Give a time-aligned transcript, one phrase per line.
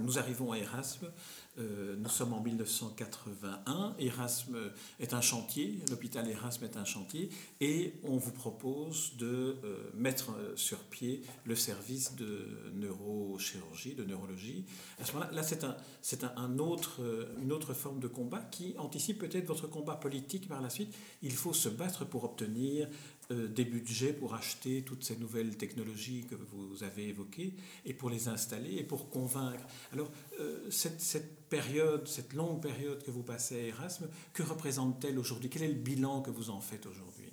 [0.00, 1.10] Nous arrivons à Erasme.
[1.58, 3.94] Euh, nous sommes en 1981.
[3.98, 4.58] Erasme
[5.00, 10.32] est un chantier, l'hôpital Erasme est un chantier, et on vous propose de euh, mettre
[10.54, 14.66] sur pied le service de neurochirurgie, de neurologie.
[15.00, 17.00] À ce moment-là, là, c'est un, c'est un, autre,
[17.40, 20.94] une autre forme de combat qui anticipe peut-être votre combat politique par la suite.
[21.22, 22.90] Il faut se battre pour obtenir euh,
[23.30, 27.54] des budgets pour acheter toutes ces nouvelles technologies que vous avez évoquées
[27.84, 29.64] et pour les installer et pour convaincre.
[29.92, 30.10] Alors,
[30.40, 35.48] euh, cette, cette, période, cette longue période que vous passez à Erasme, que représente-t-elle aujourd'hui?
[35.48, 37.32] Quel est le bilan que vous en faites aujourd'hui?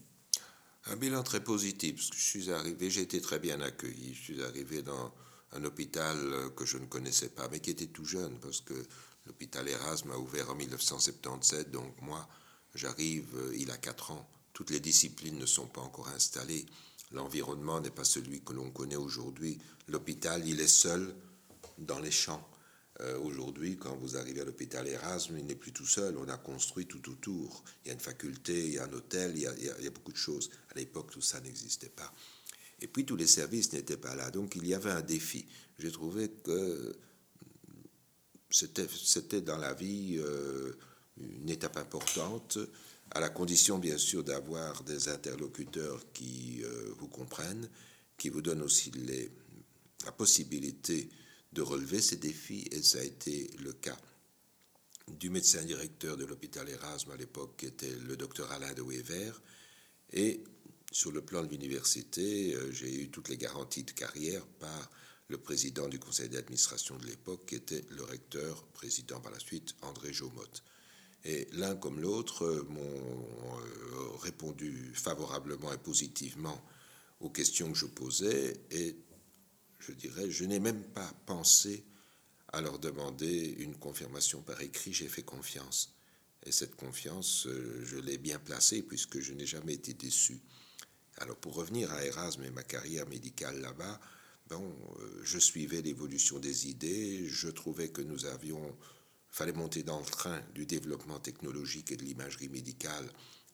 [0.86, 4.14] Un bilan très positif, parce que je suis arrivé, j'ai été très bien accueilli.
[4.14, 5.14] Je suis arrivé dans
[5.54, 6.18] un hôpital
[6.56, 8.74] que je ne connaissais pas, mais qui était tout jeune, parce que
[9.26, 12.28] l'hôpital Erasme a ouvert en 1977, donc moi,
[12.76, 16.66] j'arrive euh, il a 4 ans toutes les disciplines ne sont pas encore installées.
[17.12, 19.58] L'environnement n'est pas celui que l'on connaît aujourd'hui.
[19.88, 21.14] L'hôpital, il est seul
[21.80, 22.48] dans les champs.
[23.02, 26.16] Euh, aujourd'hui, quand vous arrivez à l'hôpital Erasme, il n'est plus tout seul.
[26.18, 27.64] On a construit tout autour.
[27.84, 30.18] Il y a une faculté, il y a un hôtel, il y a, beaucoup de
[30.18, 30.52] choses.
[30.70, 32.14] À l'époque, tout ça n'existait pas.
[32.80, 34.30] Et puis, tous les services n'étaient pas là.
[34.30, 35.46] Donc, il y avait un défi.
[35.80, 36.96] J'ai trouvé que
[38.52, 40.74] c'était dans la vie euh,
[41.18, 42.60] une étape importante
[43.14, 47.70] à la condition bien sûr d'avoir des interlocuteurs qui euh, vous comprennent,
[48.18, 48.92] qui vous donnent aussi
[50.06, 51.10] la possibilité
[51.52, 53.98] de relever ces défis, et ça a été le cas
[55.20, 59.32] du médecin directeur de l'hôpital Erasme à l'époque, qui était le docteur Alain de Wever,
[60.12, 60.44] et
[60.92, 64.90] sur le plan de l'université, euh, j'ai eu toutes les garanties de carrière par
[65.28, 69.76] le président du conseil d'administration de l'époque, qui était le recteur, président par la suite,
[69.82, 70.64] André Jomotte.
[71.26, 76.62] Et l'un comme l'autre euh, m'ont euh, répondu favorablement et positivement
[77.22, 78.54] aux questions que je posais.
[78.72, 78.98] Et
[79.80, 81.86] je dirais, je n'ai même pas pensé
[82.52, 84.92] à leur demander une confirmation par écrit.
[84.92, 85.96] J'ai fait confiance.
[86.46, 90.42] Et cette confiance, euh, je l'ai bien placée puisque je n'ai jamais été déçu.
[91.20, 94.02] Alors pour revenir à Erasme et ma carrière médicale là-bas,
[94.50, 94.76] bon,
[95.24, 98.76] je suivais l'évolution des idées, je trouvais que nous avions
[99.34, 103.10] fallait monter dans le train du développement technologique et de l'imagerie médicale,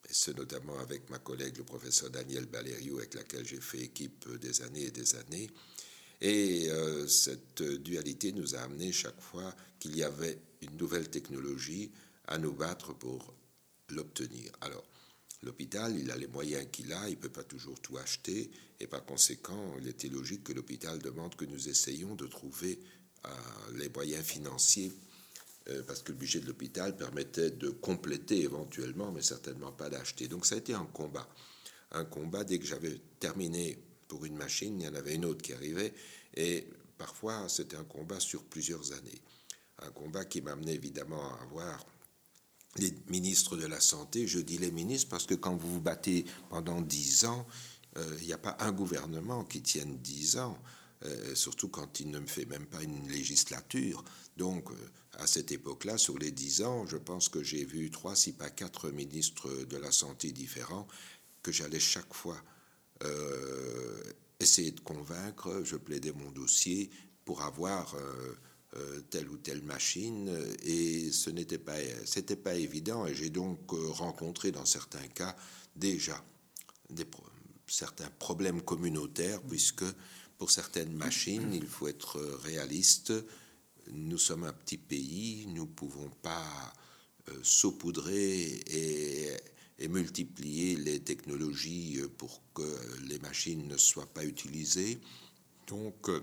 [0.08, 4.28] et ce notamment avec ma collègue le professeur Daniel Balerio, avec laquelle j'ai fait équipe
[4.40, 5.50] des années et des années.
[6.20, 11.90] Et euh, cette dualité nous a amené chaque fois qu'il y avait une nouvelle technologie
[12.26, 13.34] à nous battre pour
[13.88, 14.52] l'obtenir.
[14.60, 14.84] Alors,
[15.42, 18.86] l'hôpital, il a les moyens qu'il a, il ne peut pas toujours tout acheter, et
[18.86, 22.78] par conséquent, il était logique que l'hôpital demande que nous essayions de trouver
[23.24, 23.30] euh,
[23.76, 25.09] les moyens financiers euh,
[25.86, 30.26] parce que le budget de l'hôpital permettait de compléter éventuellement, mais certainement pas d'acheter.
[30.26, 31.28] Donc ça a été un combat.
[31.92, 33.78] Un combat, dès que j'avais terminé
[34.08, 35.92] pour une machine, il y en avait une autre qui arrivait,
[36.34, 36.66] et
[36.98, 39.20] parfois c'était un combat sur plusieurs années.
[39.78, 41.84] Un combat qui m'amenait évidemment à avoir
[42.76, 44.26] les ministres de la Santé.
[44.26, 47.46] Je dis les ministres parce que quand vous vous battez pendant dix ans,
[47.96, 50.58] euh, il n'y a pas un gouvernement qui tienne dix ans.
[51.06, 54.04] Euh, surtout quand il ne me fait même pas une législature.
[54.36, 54.74] Donc, euh,
[55.14, 58.50] à cette époque-là, sur les dix ans, je pense que j'ai vu trois, si pas
[58.50, 60.86] quatre ministres de la santé différents,
[61.42, 62.42] que j'allais chaque fois
[63.02, 64.02] euh,
[64.40, 66.90] essayer de convaincre, je plaidais mon dossier
[67.24, 67.96] pour avoir
[69.10, 70.30] telle ou telle machine,
[70.62, 71.76] et ce n'était pas,
[72.42, 75.36] pas évident, et j'ai donc rencontré dans certains cas
[75.76, 76.24] déjà
[77.66, 79.84] certains problèmes communautaires, puisque
[80.40, 83.12] pour certaines machines, il faut être réaliste.
[83.92, 86.72] Nous sommes un petit pays, nous ne pouvons pas
[87.28, 88.58] euh, saupoudrer
[89.78, 94.98] et, multiplier les technologies pour que les machines ne soient pas utilisées.
[95.66, 96.22] Donc, euh,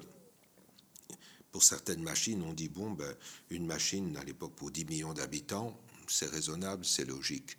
[1.51, 3.13] pour certaines machines, on dit, bon, ben,
[3.51, 7.55] une machine à l'époque pour 10 millions d'habitants, c'est raisonnable, c'est logique.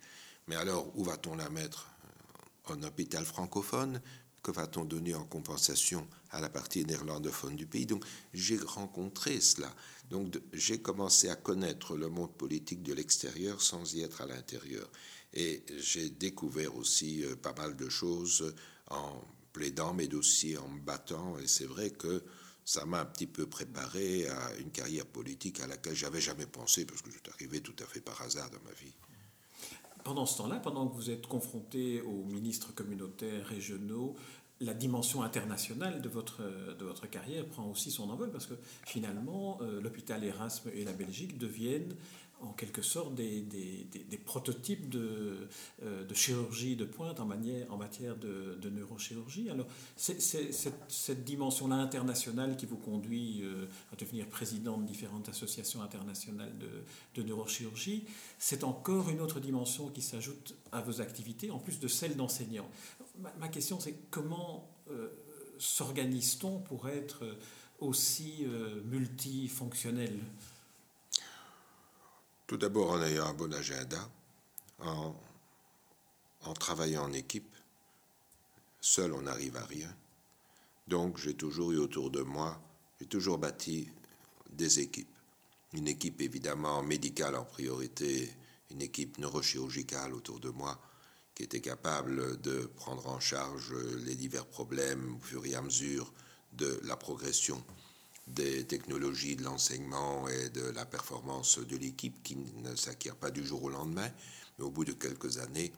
[0.47, 1.89] Mais alors, où va-t-on la mettre?
[2.65, 4.01] En hôpital francophone?
[4.43, 6.05] Que va-t-on donner en compensation?
[6.31, 9.73] À la partie néerlandophone du pays Donc j'ai rencontré cela.
[10.09, 14.89] Donc j'ai commencé à connaître le monde politique de l'extérieur sans y être à l'intérieur.
[15.33, 18.55] Et j'ai découvert aussi euh, pas mal de choses
[18.89, 19.21] en
[19.53, 21.37] plaidant mes dossiers, en me battant.
[21.37, 22.23] Et c'est vrai que
[22.65, 26.85] ça m'a un petit peu préparé à une carrière politique à laquelle j'avais jamais pensé
[26.85, 28.93] parce que c'est arrivé tout à fait par hasard dans ma vie.
[30.03, 34.15] Pendant ce temps-là, pendant que vous êtes confronté aux ministres communautaires régionaux,
[34.61, 36.41] la dimension internationale de votre,
[36.77, 40.93] de votre carrière prend aussi son envol parce que finalement, euh, l'hôpital Erasme et la
[40.93, 41.95] Belgique deviennent
[42.41, 43.45] en quelque sorte des,
[44.23, 45.47] prototypes de,
[45.83, 49.49] euh, de, chirurgie de pointe en, matière de, neurochirurgie.
[49.49, 56.53] Alors, cette, dimension-là internationale qui vous conduit euh, à devenir président de différentes associations internationales
[57.15, 58.05] de, neurochirurgie.
[58.37, 62.69] C'est encore une autre dimension qui s'ajoute à vos activités, en plus de celle d'enseignant.
[63.39, 65.09] Ma, question, c'est comment euh,
[65.57, 67.25] s'organise-t-on pour être
[67.79, 68.45] aussi
[68.85, 70.17] multifonctionnel?
[72.49, 74.09] Tout d'abord en ayant un bon agenda,
[74.79, 75.13] en,
[76.55, 77.55] travaillant en équipe.
[78.81, 79.95] Seul, on n'arrive à rien.
[80.87, 82.59] Donc, j'ai toujours eu autour de moi,
[82.99, 83.87] j'ai toujours bâti
[84.49, 85.15] des équipes.
[85.73, 88.33] Une équipe évidemment médicale en priorité,
[88.71, 90.81] une équipe neurochirurgicale autour de moi
[91.35, 93.75] qui était capable de prendre en charge
[94.05, 96.11] les divers problèmes au fur et à mesure
[96.53, 97.63] de la progression
[98.29, 103.45] des technologies de l'enseignement et de la performance de l'équipe qui ne s'acquiert pas du
[103.45, 104.09] jour au lendemain,
[104.57, 105.73] mais au bout de quelques années,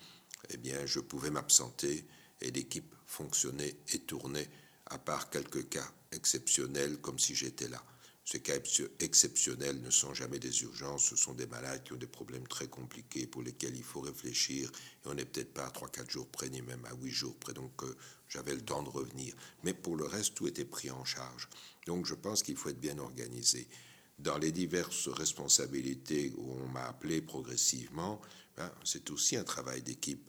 [0.49, 2.05] eh bien, je pouvais m'absenter
[2.41, 4.49] et l'équipe fonctionnait et tournait,
[4.87, 7.81] à part quelques cas exceptionnels comme si j'étais là.
[8.23, 8.53] Ces cas
[8.99, 12.67] exceptionnels ne sont jamais des urgences, ce sont des malades qui ont des problèmes très
[12.67, 14.71] compliqués pour lesquels il faut réfléchir,
[15.03, 17.53] et on n'est peut-être pas à 3-4 jours près, ni même à 8 jours près,
[17.53, 17.95] donc euh,
[18.31, 19.35] j'avais le temps de revenir.
[19.63, 21.49] Mais pour le reste, tout était pris en charge.
[21.85, 23.67] Donc je pense qu'il faut être bien organisé.
[24.19, 28.21] Dans les diverses responsabilités où on m'a appelé progressivement,
[28.55, 30.23] ben, c'est aussi un travail d'équipe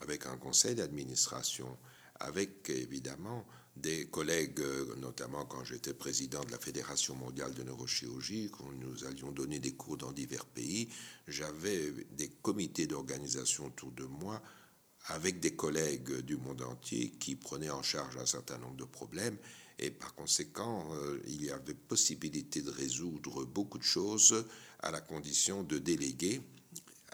[0.00, 1.76] avec un conseil d'administration,
[2.20, 3.44] avec évidemment
[3.76, 4.60] des collègues,
[4.98, 9.72] notamment quand j'étais président de la Fédération mondiale de neurochirurgie, quand nous allions donner des
[9.72, 10.88] cours dans divers pays,
[11.26, 14.42] j'avais des comités d'organisation autour de moi
[15.06, 19.38] avec des collègues du monde entier qui prenaient en charge un certain nombre de problèmes
[19.78, 24.44] et par conséquent, euh, il y avait possibilité de résoudre beaucoup de choses
[24.80, 26.40] à la condition de déléguer,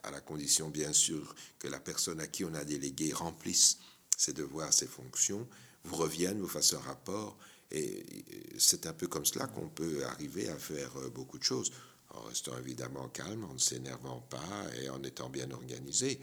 [0.02, 3.78] à la condition bien sûr que la personne à qui on a délégué remplisse
[4.16, 5.46] ses devoirs, ses fonctions,
[5.84, 7.36] vous revienne, vous fasse un rapport.
[7.70, 8.06] Et
[8.58, 11.70] c'est un peu comme cela qu'on peut arriver à faire euh, beaucoup de choses,
[12.10, 16.20] en restant évidemment calme, en ne s'énervant pas et en étant bien organisé,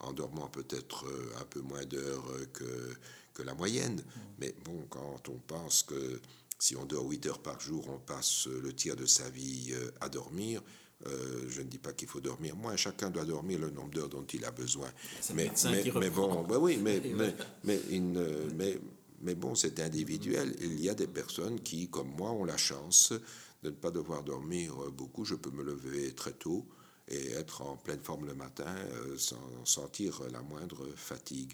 [0.00, 4.02] en dormant peut-être euh, un peu moins d'heures que la moyenne.
[4.38, 6.20] Mais bon, quand on pense que
[6.58, 9.90] si on dort 8 heures par jour, on passe le tiers de sa vie euh,
[10.00, 10.60] à dormir.
[11.06, 14.08] Euh, je ne dis pas qu'il faut dormir moins, chacun doit dormir le nombre d'heures
[14.08, 14.88] dont il a besoin.
[15.32, 15.52] Mais,
[15.94, 17.80] mais, bon, bah oui, mais, mais, mais,
[18.56, 18.80] mais,
[19.20, 20.56] mais, bon, c'est individuel.
[20.60, 23.12] Il y a des personnes qui, comme moi, ont la chance
[23.62, 25.24] de ne pas devoir dormir beaucoup.
[25.24, 26.66] Je peux me lever très tôt
[27.08, 31.52] et être en pleine forme le matin euh, sans sentir la moindre fatigue.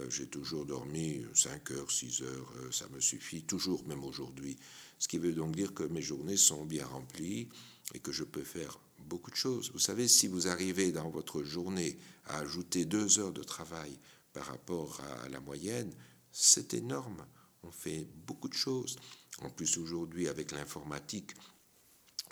[0.00, 4.56] Euh, j'ai toujours dormi 5 heures, 6 heures, euh, ça me suffit, toujours, même aujourd'hui.
[4.98, 7.48] Ce qui veut donc dire que mes journées sont bien remplies
[7.94, 9.70] et que je peux faire beaucoup de choses.
[9.72, 13.96] Vous savez, si vous arrivez dans votre journée à ajouter 2 heures de travail
[14.32, 15.92] par rapport à la moyenne,
[16.32, 17.24] c'est énorme.
[17.62, 18.96] On fait beaucoup de choses.
[19.42, 21.32] En plus, aujourd'hui, avec l'informatique,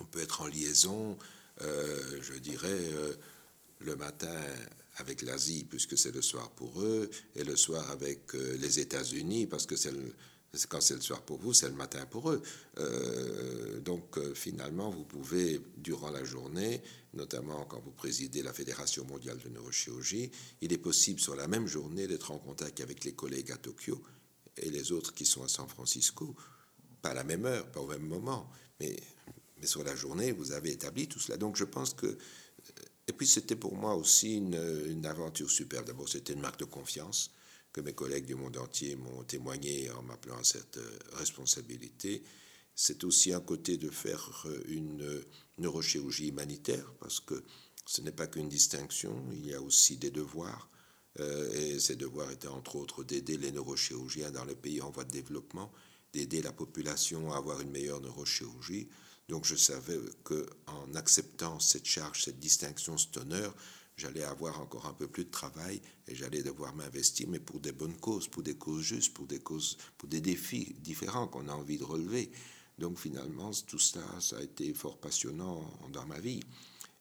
[0.00, 1.16] on peut être en liaison,
[1.62, 2.80] euh, je dirais,
[3.80, 4.34] le matin
[4.96, 9.46] avec l'Asie, puisque c'est le soir pour eux, et le soir avec euh, les États-Unis,
[9.46, 9.92] parce que c'est
[10.68, 12.40] quand c'est le soir pour vous, c'est le matin pour eux.
[12.78, 16.80] Euh, donc euh, finalement, vous pouvez, durant la journée,
[17.12, 20.30] notamment quand vous présidez la Fédération mondiale de neurochirurgie,
[20.60, 24.00] il est possible sur la même journée d'être en contact avec les collègues à Tokyo
[24.56, 26.36] et les autres qui sont à San Francisco.
[27.02, 28.48] Pas à la même heure, pas au même moment,
[28.78, 28.94] mais,
[29.64, 31.38] mais sur la journée, vous avez établi tout cela.
[31.38, 32.18] Donc je pense que
[33.08, 35.84] et puis c'était pour moi aussi une, aventure super.
[35.84, 37.30] D'abord, c'était une marque de confiance
[37.72, 42.22] que mes collègues du monde entier m'ont témoigné en m'appelant à cette euh, responsabilité.
[42.74, 45.24] C'est aussi un côté de faire euh, une
[45.58, 47.42] neurochirurgie humanitaire, parce que
[47.86, 50.68] ce n'est pas qu'une distinction, il y a aussi des devoirs.
[51.20, 55.04] Euh, et ces devoirs étaient entre autres d'aider les neurochirurgiens dans les pays en voie
[55.04, 55.72] de développement,
[56.12, 58.88] d'aider la population à avoir une meilleure neurochirurgie,
[59.28, 63.54] donc je savais que en acceptant cette charge, cette distinction, cet honneur,
[63.96, 67.72] j'allais avoir encore un peu plus de travail et j'allais devoir m'investir, mais pour des
[67.72, 71.52] bonnes causes, pour des causes justes, pour des causes, pour des défis différents qu'on a
[71.52, 72.30] envie de relever.
[72.78, 75.62] Donc finalement, tout ça, ça a été fort passionnant
[75.92, 76.40] dans ma vie.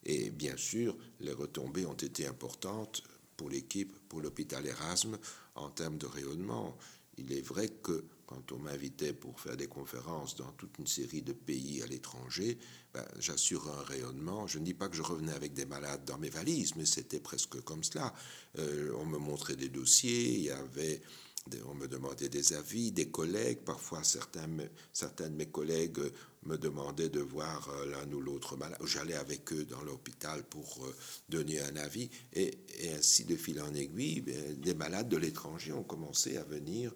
[0.05, 3.03] Et bien sûr, les retombées ont été importantes
[3.37, 5.17] pour l'équipe, pour l'hôpital Erasme,
[5.55, 6.77] en termes de rayonnement.
[7.17, 11.21] Il est vrai que quand on m'invitait pour faire des conférences dans toute une série
[11.21, 12.57] de pays à l'étranger,
[12.93, 14.47] ben, j'assure un rayonnement.
[14.47, 17.19] Je ne dis pas que je revenais avec des malades dans mes valises, mais c'était
[17.19, 18.13] presque comme cela.
[18.57, 21.01] Euh, on me montrait des dossiers, il y avait,
[21.67, 23.59] on me demandait des avis, des collègues.
[23.59, 24.49] Parfois, certains,
[24.91, 25.99] certains de mes collègues
[26.43, 28.79] me demandaient de voir euh, l'un ou l'autre malade.
[28.83, 30.95] J'allais avec eux dans l'hôpital pour euh,
[31.29, 32.09] donner un avis.
[32.33, 32.57] Et,
[32.97, 36.91] ainsi, de fil en aiguille, ben, des malades de l'étranger ont commencé à venir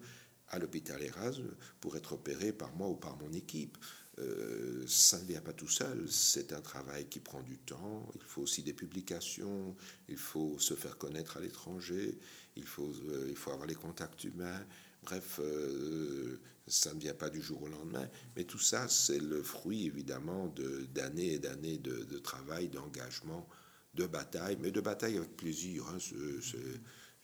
[0.50, 3.78] à l'hôpital Erasme pour être opérés par moi ou par mon équipe.
[4.18, 8.22] Euh, ça ne vient pas tout seul, c'est un travail qui prend du temps, il
[8.22, 9.76] faut aussi des publications,
[10.08, 12.18] il faut se faire connaître à l'étranger,
[12.56, 12.92] il faut,
[13.36, 14.66] faut avoir les contacts humains,
[15.02, 19.42] Bref, euh, ça ne vient pas du jour au lendemain, mais tout ça, c'est le
[19.42, 20.52] fruit évidemment
[20.92, 23.48] d'années et d'années de, travail, d'engagement,
[23.94, 25.86] de bataille, mais de bataille avec plaisir.
[25.88, 25.98] Hein,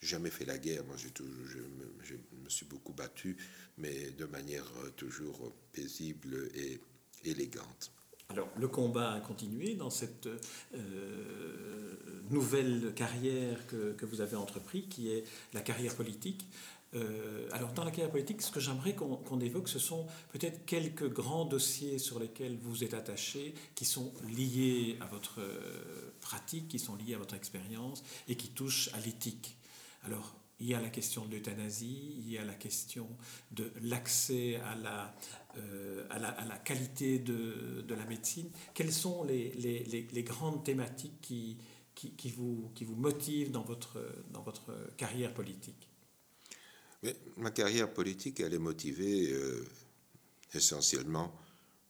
[0.05, 1.07] jamais fait la guerre, moi je,
[2.43, 3.37] me suis beaucoup battu,
[3.77, 6.79] mais de manière euh, toujours paisible et
[7.23, 7.91] élégante.
[8.29, 11.95] Alors, le combat a continué dans cette euh,
[12.31, 16.45] nouvelle carrière que, vous avez entreprise, qui est la carrière politique.
[16.95, 21.11] Euh, alors, dans la carrière politique, ce que j'aimerais qu'on évoque, ce sont peut-être quelques
[21.11, 25.41] grands dossiers sur lesquels vous êtes attaché, qui sont liés à votre
[26.21, 29.55] pratique, qui sont liés à votre expérience et qui touchent à l'éthique.
[30.05, 33.09] Alors, il y a la question de l'euthanasie, il y a la question
[33.51, 35.15] de l'accès à la,
[35.57, 38.49] euh, à, la, qualité de, de, la médecine.
[38.73, 41.57] Quelles sont les, les, les, grandes thématiques qui,
[41.93, 45.89] qui, qui, vous, qui vous motivent dans votre, dans votre carrière politique?
[47.37, 49.67] Ma carrière politique, elle est motivée euh,
[50.53, 51.37] essentiellement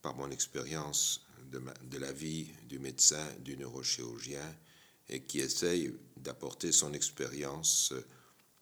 [0.01, 4.55] par mon expérience de, de, la vie du médecin, du neurochirurgien,
[5.09, 7.93] et qui essaye d'apporter son expérience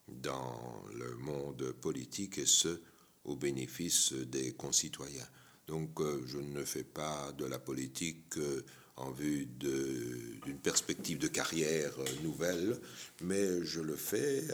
[0.08, 2.80] dans le monde politique, et ce,
[3.24, 5.26] au bénéfice des concitoyens.
[5.66, 8.62] Donc euh, je ne fais pas de la politique euh,
[8.96, 12.78] en vue d'une perspective de carrière nouvelle,
[13.22, 14.44] mais je le fais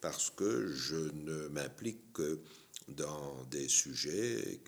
[0.00, 2.40] parce que je ne m'implique que
[2.86, 4.60] dans des sujets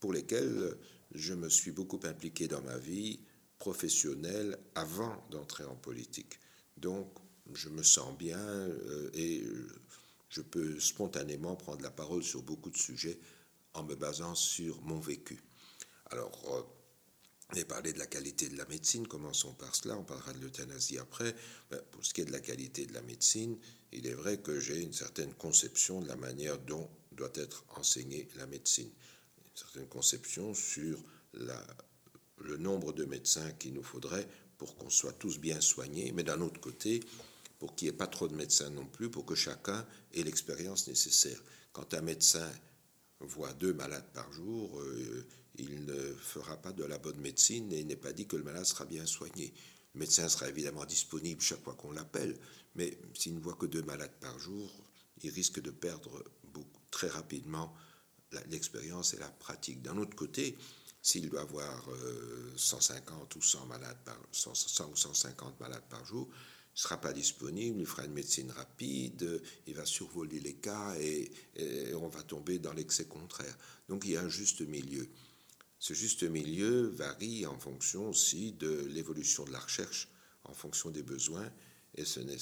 [0.00, 0.76] pour lesquels
[1.14, 3.20] je me suis beaucoup impliqué dans ma vie
[3.62, 6.40] professionnelle avant d'entrer en politique.
[6.76, 7.06] Donc,
[7.54, 9.44] je me sens bien euh, et
[10.30, 13.20] je peux spontanément prendre la parole sur beaucoup de sujets
[13.74, 15.40] en me basant sur mon vécu.
[16.06, 16.62] Alors, euh,
[17.54, 20.40] on a parlé de la qualité de la médecine, commençons par cela, on parlera de
[20.40, 21.32] l'euthanasie après.
[21.70, 23.56] Ben, pour ce qui est de la qualité de la médecine,
[23.92, 28.26] il est vrai que j'ai une certaine conception de la manière dont doit être enseignée
[28.34, 28.90] la médecine,
[29.38, 31.00] une certaine conception sur
[31.34, 31.64] la,
[32.38, 36.40] le nombre de médecins qu'il nous faudrait pour qu'on soit tous bien soignés, mais d'un
[36.40, 37.00] autre côté,
[37.58, 40.88] pour qu'il n'y ait pas trop de médecins non plus, pour que chacun ait l'expérience
[40.88, 41.42] nécessaire.
[41.72, 42.50] Quand un médecin
[43.20, 47.80] voit deux malades par jour, euh, il ne fera pas de la bonne médecine et
[47.80, 49.52] il n'est pas dit que le malade sera bien soigné.
[49.94, 52.38] Le médecin sera évidemment disponible chaque fois qu'on l'appelle,
[52.74, 54.70] mais s'il ne voit que deux malades par jour,
[55.22, 57.74] il risque de perdre beaucoup, très rapidement
[58.48, 59.82] l'expérience et la pratique.
[59.82, 60.56] D'un autre côté,
[61.02, 61.88] s'il doit avoir
[62.56, 66.98] 150 euh, ou 100 malades par, 100, ou 150 malades par jour, il ne sera
[66.98, 71.30] pas disponible, il fera une médecine rapide, il va survoler les cas et
[71.94, 73.58] on va tomber dans l'excès contraire.
[73.88, 75.06] Donc il y a un juste milieu.
[75.82, 80.08] Ce juste milieu varie en fonction aussi de l'évolution de la recherche,
[80.44, 81.50] en fonction des besoins,
[81.96, 82.36] et ce, ne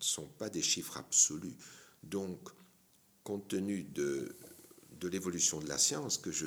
[0.00, 1.56] sont pas des chiffres absolus.
[2.02, 2.48] Donc,
[3.22, 4.34] compte tenu de,
[5.02, 6.46] de l'évolution de la science que je,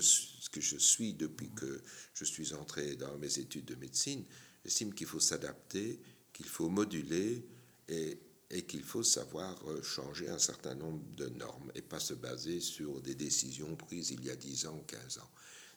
[0.51, 1.81] que je suis depuis que
[2.13, 4.23] je suis entré dans mes études de médecine,
[4.63, 5.99] j'estime qu'il faut s'adapter,
[6.31, 7.45] qu'il faut moduler
[7.89, 8.17] et,
[8.49, 13.01] et qu'il faut savoir changer un certain nombre de normes et pas se baser sur
[13.01, 15.31] des décisions prises il y a 10 ans ou 15 ans.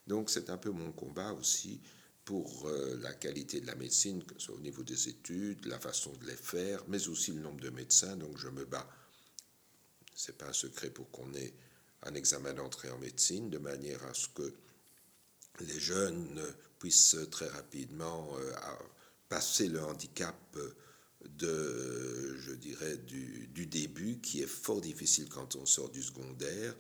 [0.07, 1.81] Donc c'est un peu mon combat aussi
[2.25, 5.81] pour euh, la qualité de la médecine, que ce soit au niveau des études, la
[5.81, 8.17] façon de les faire, mais aussi le nombre de médecins.
[8.17, 8.89] Donc je me bats.
[10.15, 11.55] Ce n'est pas un secret pour qu'on ait
[12.03, 14.55] un examen d'entrée en médecine, de manière à ce que
[15.61, 16.41] les jeunes
[16.79, 18.53] puissent très rapidement euh,
[19.29, 20.57] passer le handicap
[21.25, 26.75] de, je dirais, du, du, début, qui est fort difficile quand on sort du secondaire.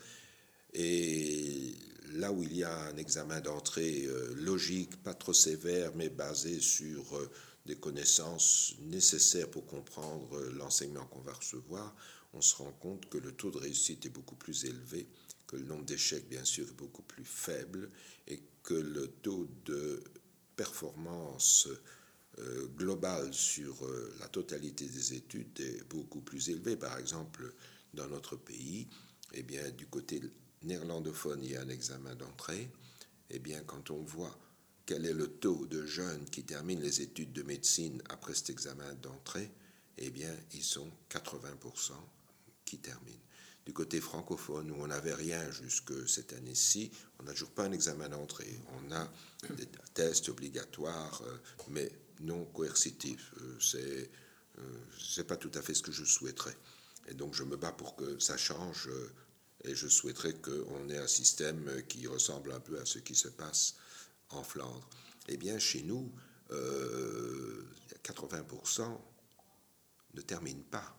[0.75, 1.75] Et
[2.15, 6.61] là où il y a un examen d'entrée euh, logique, pas trop sévère, mais basé
[6.61, 7.31] sur euh,
[7.67, 11.95] des connaissances nécessaires pour comprendre euh, l'enseignement qu'on va recevoir,
[12.35, 15.09] on se rend compte que le taux de réussite est beaucoup plus élevé,
[15.47, 17.91] que le nombre d'échecs, bien sûr, est beaucoup plus faible,
[18.27, 20.03] et que le taux de
[20.57, 21.69] performance
[22.77, 23.75] globale sur
[24.21, 26.77] la totalité des études est beaucoup plus élevé.
[26.77, 27.53] Par exemple,
[27.95, 28.87] dans notre pays,
[29.33, 30.21] eh bien, du côté
[30.63, 32.71] néerlandophone, il y a un examen d'entrée,
[33.31, 34.39] eh bien, quand on voit
[34.87, 38.95] quel est le taux de jeunes qui terminent les études de médecine après cet examen
[39.03, 39.51] d'entrée,
[39.97, 41.93] eh bien, ils sont 80%
[42.69, 43.19] qui terminent.
[43.67, 47.73] du côté francophone où on n'avait rien jusque cette année-ci, on n'a toujours pas un
[47.73, 48.59] examen d'entrée.
[48.79, 49.13] On a
[49.51, 51.37] des tests obligatoires, euh,
[51.69, 53.35] mais non coercitifs.
[53.43, 54.11] Euh, c'est
[54.99, 56.57] c'est pas tout à fait ce que je souhaiterais.
[57.07, 58.91] Et donc je me bats pour que ça change
[59.63, 63.29] et je souhaiterais qu'on ait un système qui ressemble un peu à ce qui se
[63.29, 63.77] passe
[64.31, 64.89] en Flandre.
[65.29, 66.13] Eh bien, chez nous,
[66.51, 68.99] 80%
[70.15, 70.98] ne terminent pas.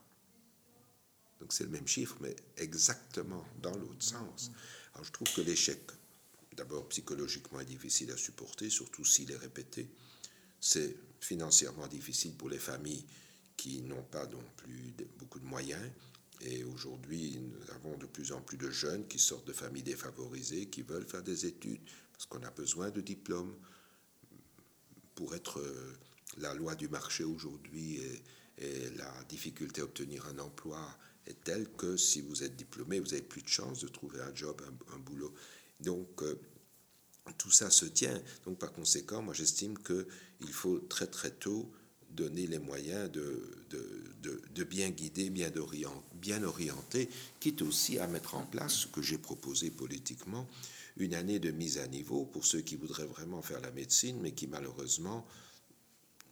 [1.40, 4.50] Donc c'est le même chiffre, mais exactement dans l'autre sens.
[4.94, 5.80] Alors je trouve que l'échec,
[6.56, 9.88] d'abord psychologiquement, est difficile à supporter, surtout s'il est répété.
[10.60, 13.04] C'est financièrement difficile pour les familles
[13.56, 15.90] qui n'ont pas non plus beaucoup de moyens.
[16.42, 20.66] Et aujourd'hui, nous avons de plus en plus de jeunes qui sortent de familles défavorisées,
[20.66, 21.82] qui veulent faire des études,
[22.12, 23.54] parce qu'on a besoin de diplômes
[25.14, 25.92] pour être euh,
[26.38, 28.22] la loi du marché aujourd'hui et,
[28.96, 30.98] la difficulté à obtenir un emploi
[31.34, 34.60] telle que si vous êtes diplômé, vous avez plus de chances de trouver un job,
[34.94, 35.32] un, boulot.
[35.80, 36.38] Donc, euh,
[37.38, 38.20] tout ça se tient.
[38.44, 41.70] Donc, par conséquent, moi, j'estime qu'il faut très, très tôt
[42.10, 45.50] donner les moyens de, de, de, bien guider, bien,
[46.14, 47.08] bien orienter,
[47.38, 50.48] quitte aussi à mettre en place ce que j'ai proposé politiquement,
[50.96, 54.32] une année de mise à niveau pour ceux qui voudraient vraiment faire la médecine, mais
[54.32, 55.24] qui malheureusement,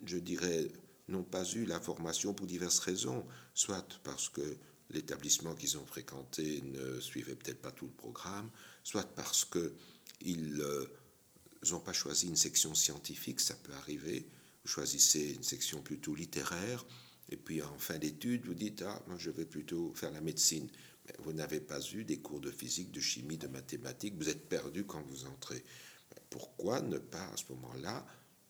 [0.05, 0.69] je dirais,
[1.09, 3.25] n'ont pas eu la formation pour diverses raisons,
[3.55, 4.57] soit parce que
[4.91, 8.51] l'établissement qu'ils ont fréquenté ne suivait peut-être pas tout le programme,
[8.83, 14.27] soit parce qu'ils n'ont euh, pas choisi une section scientifique, ça peut arriver,
[14.65, 16.87] vous choisissez une section plutôt littéraire,
[17.31, 20.69] et puis en fin d'études, vous dites, ah, moi je vais plutôt faire la médecine.
[21.21, 24.85] Vous n'avez pas eu des cours de physique, de chimie, de mathématiques, vous êtes perdu
[24.85, 25.65] quand vous entrez.
[26.31, 28.07] Pourquoi ne pas à ce moment-là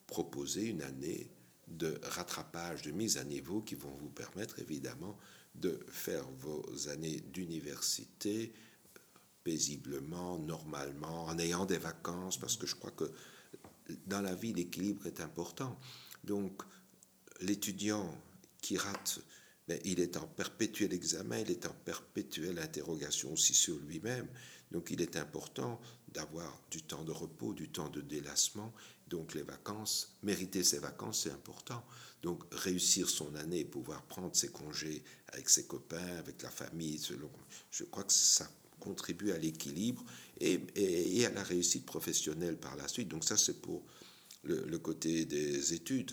[0.07, 1.31] proposer une année
[1.69, 5.19] de rattrapage, de mise à niveau qui vont vous permettre évidemment
[5.61, 8.53] de faire vos années d'université
[9.45, 13.11] paisiblement, normalement, en ayant des vacances, parce que je crois que
[14.07, 15.79] dans la vie, l'équilibre est important.
[16.25, 16.63] Donc,
[17.41, 18.15] l'étudiant
[18.61, 19.21] qui rate,
[19.69, 24.29] mais il est en perpétuel examen, il est en perpétuelle interrogation aussi sur lui-même.
[24.71, 28.75] Donc, il est important d'avoir du temps de repos, du temps de délassement.
[29.09, 31.83] Donc, les vacances, mériter ses vacances, c'est important.
[32.23, 37.31] Donc, réussir son année, pouvoir prendre ses congés avec ses copains, avec la famille, selon,
[37.71, 40.05] je crois que ça contribue à l'équilibre
[40.41, 40.61] et,
[41.25, 43.09] à la réussite professionnelle par la suite.
[43.09, 43.83] Donc, ça, c'est pour
[44.45, 46.13] le, côté des études.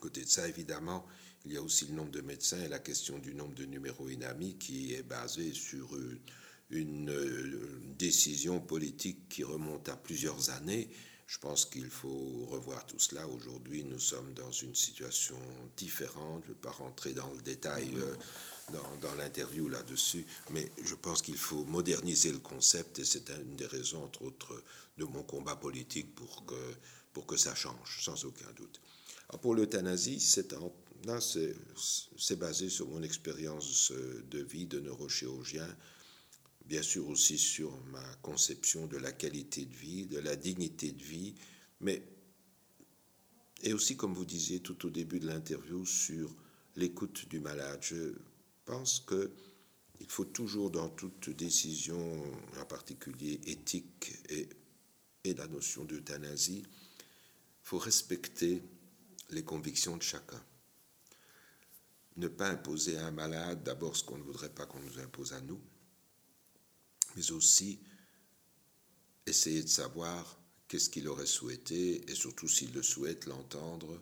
[0.00, 1.04] Côté de ça, évidemment,
[1.44, 4.08] il y a aussi le nombre de médecins et la question du nombre de numéros
[4.08, 6.20] inamis qui est basée sur une,
[6.70, 10.90] une euh, décision politique qui remonte à plusieurs années
[11.28, 13.28] je pense qu'il faut revoir tout cela.
[13.28, 15.38] Aujourd'hui, nous sommes dans une situation
[15.76, 16.42] différente.
[16.44, 18.14] Je ne vais pas rentrer dans le détail euh,
[19.02, 23.66] dans, l'interview là-dessus, mais je pense qu'il faut moderniser le concept et c'est une des
[23.66, 24.62] raisons, entre autres,
[24.96, 26.74] de mon combat politique pour que,
[27.12, 28.80] pour que ça change, sans aucun doute.
[29.42, 30.54] pour l'euthanasie, c'est
[32.16, 33.92] c'est basé sur mon expérience
[34.30, 35.68] de vie de neurochirurgien
[36.68, 41.02] bien sûr aussi sur ma conception de la qualité de vie, de la dignité de
[41.02, 41.34] vie,
[41.80, 42.02] mais
[43.62, 46.32] et aussi, comme vous disiez tout au début de l'interview, sur
[46.76, 47.80] l'écoute du malade.
[47.82, 48.14] Je
[48.64, 49.32] pense que
[50.00, 52.22] il faut toujours, dans toute décision,
[52.56, 54.48] en particulier éthique et,
[55.24, 56.62] et la notion d'euthanasie,
[57.62, 58.62] faut respecter
[59.30, 60.40] les convictions de chacun.
[62.16, 65.32] Ne pas imposer à un malade d'abord ce qu'on ne voudrait pas qu'on nous impose
[65.32, 65.60] à nous,
[67.18, 67.80] mais aussi
[69.26, 74.00] essayer de savoir qu'est-ce qu'il aurait souhaité et surtout s'il le souhaite l'entendre.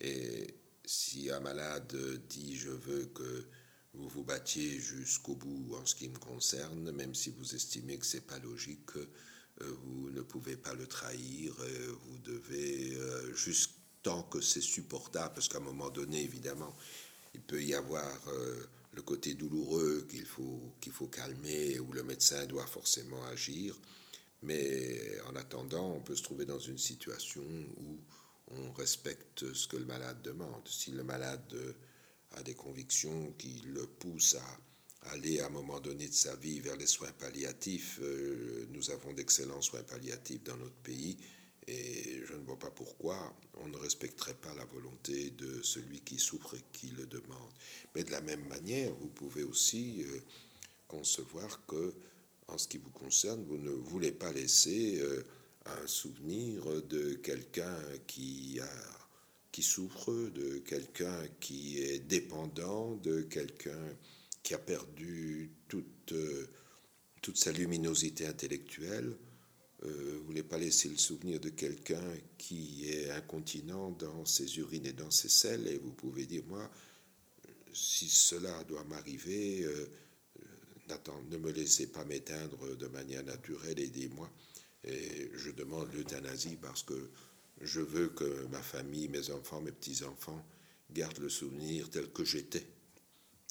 [0.00, 1.96] Et si un malade
[2.28, 3.46] dit je veux que
[3.94, 8.04] vous vous battiez jusqu'au bout en ce qui me concerne, même si vous estimez que
[8.04, 9.04] c'est pas logique, euh,
[9.84, 13.70] vous ne pouvez pas le trahir, euh, vous devez euh, juste
[14.02, 16.76] tant que c'est supportable, parce qu'à un moment donné, évidemment,
[17.34, 18.06] il peut y avoir
[18.96, 23.78] le côté douloureux qu'il faut, qu'il faut calmer, où le médecin doit forcément agir.
[24.42, 27.98] Mais en attendant, on peut se trouver dans une situation où
[28.48, 30.66] on respecte ce que le malade demande.
[30.66, 31.54] Si le malade
[32.32, 36.60] a des convictions qui le poussent à aller à un moment donné de sa vie
[36.60, 41.16] vers les soins palliatifs, euh, nous avons d'excellents soins palliatifs dans notre pays
[41.68, 46.18] et je ne vois pas pourquoi on ne respecterait pas la volonté de celui qui
[46.18, 47.50] souffre et qui le demande.
[47.94, 50.20] Mais de la même manière, vous pouvez aussi euh,
[50.86, 51.94] concevoir que,
[52.48, 55.24] en ce qui vous concerne, vous ne voulez pas laisser euh,
[55.66, 57.76] un souvenir de quelqu'un
[58.06, 58.60] qui
[59.56, 63.96] qui souffre, de quelqu'un qui est dépendant, de quelqu'un
[64.42, 66.12] qui a perdu toute,
[67.22, 69.16] toute sa luminosité intellectuelle.
[69.82, 72.02] Vous ne voulez pas laisser le souvenir de quelqu'un
[72.38, 76.70] qui est incontinent dans ses urines et dans ses selles, et vous pouvez dire, moi,
[77.72, 79.86] si cela doit m'arriver, euh,
[81.30, 84.30] ne me laissez pas m'éteindre de manière naturelle, aidez-moi.
[84.84, 87.10] Et je demande l'euthanasie parce que
[87.60, 90.44] je veux que ma famille, mes enfants, mes petits-enfants
[90.90, 92.66] gardent le souvenir tel que j'étais.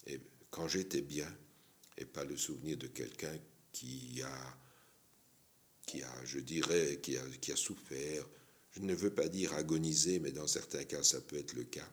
[0.08, 1.32] Et quand j'étais bien,
[1.98, 3.38] et pas le souvenir de quelqu'un
[3.72, 4.58] qui a,
[5.86, 8.26] qui a, je dirais, qui a, qui a souffert.
[8.72, 11.90] Je ne veux pas dire agoniser, mais dans certains cas, ça peut être le cas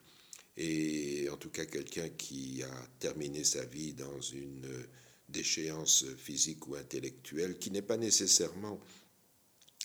[0.57, 4.87] et en tout cas quelqu'un qui a terminé sa vie dans une
[5.28, 8.81] déchéance physique ou intellectuelle qui n'est pas nécessairement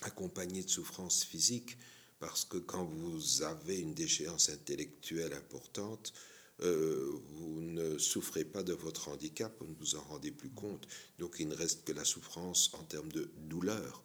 [0.02, 1.78] accompagnée de souffrance physique,
[2.20, 6.14] parce que quand vous avez une déchéance intellectuelle importante,
[6.62, 10.88] euh, vous ne souffrez pas de votre handicap, vous ne vous en rendez plus compte.
[11.20, 14.04] Donc il ne reste que la souffrance en termes de douleur.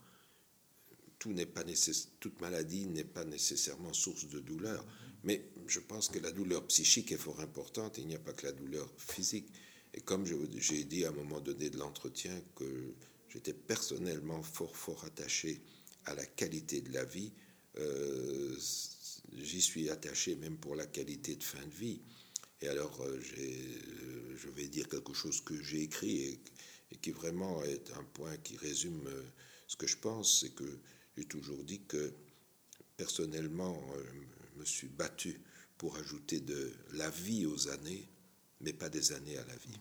[1.18, 4.84] Toute maladie n'est pas nécessairement source de douleur.
[5.24, 8.46] Mais je pense que la douleur psychique est fort importante, il n'y a pas que
[8.46, 9.52] la douleur physique.
[9.94, 12.94] Et comme j'ai dit à un moment donné de l'entretien que
[13.28, 15.60] j'étais personnellement fort, fort attaché
[16.06, 17.32] à la qualité de la vie,
[17.78, 18.56] euh,
[19.36, 22.00] j'y suis attaché même pour la qualité de fin de vie.
[22.62, 26.40] Et alors, euh, euh, je vais dire quelque chose que j'ai écrit et,
[27.00, 29.08] qui vraiment est un point qui résume
[29.66, 30.78] ce que je pense, c'est que
[31.16, 32.12] j'ai toujours dit que
[32.98, 33.82] personnellement,
[34.56, 35.40] me suis battu
[35.78, 38.06] pour ajouter de la vie aux années,
[38.60, 39.78] mais pas des années à la vie.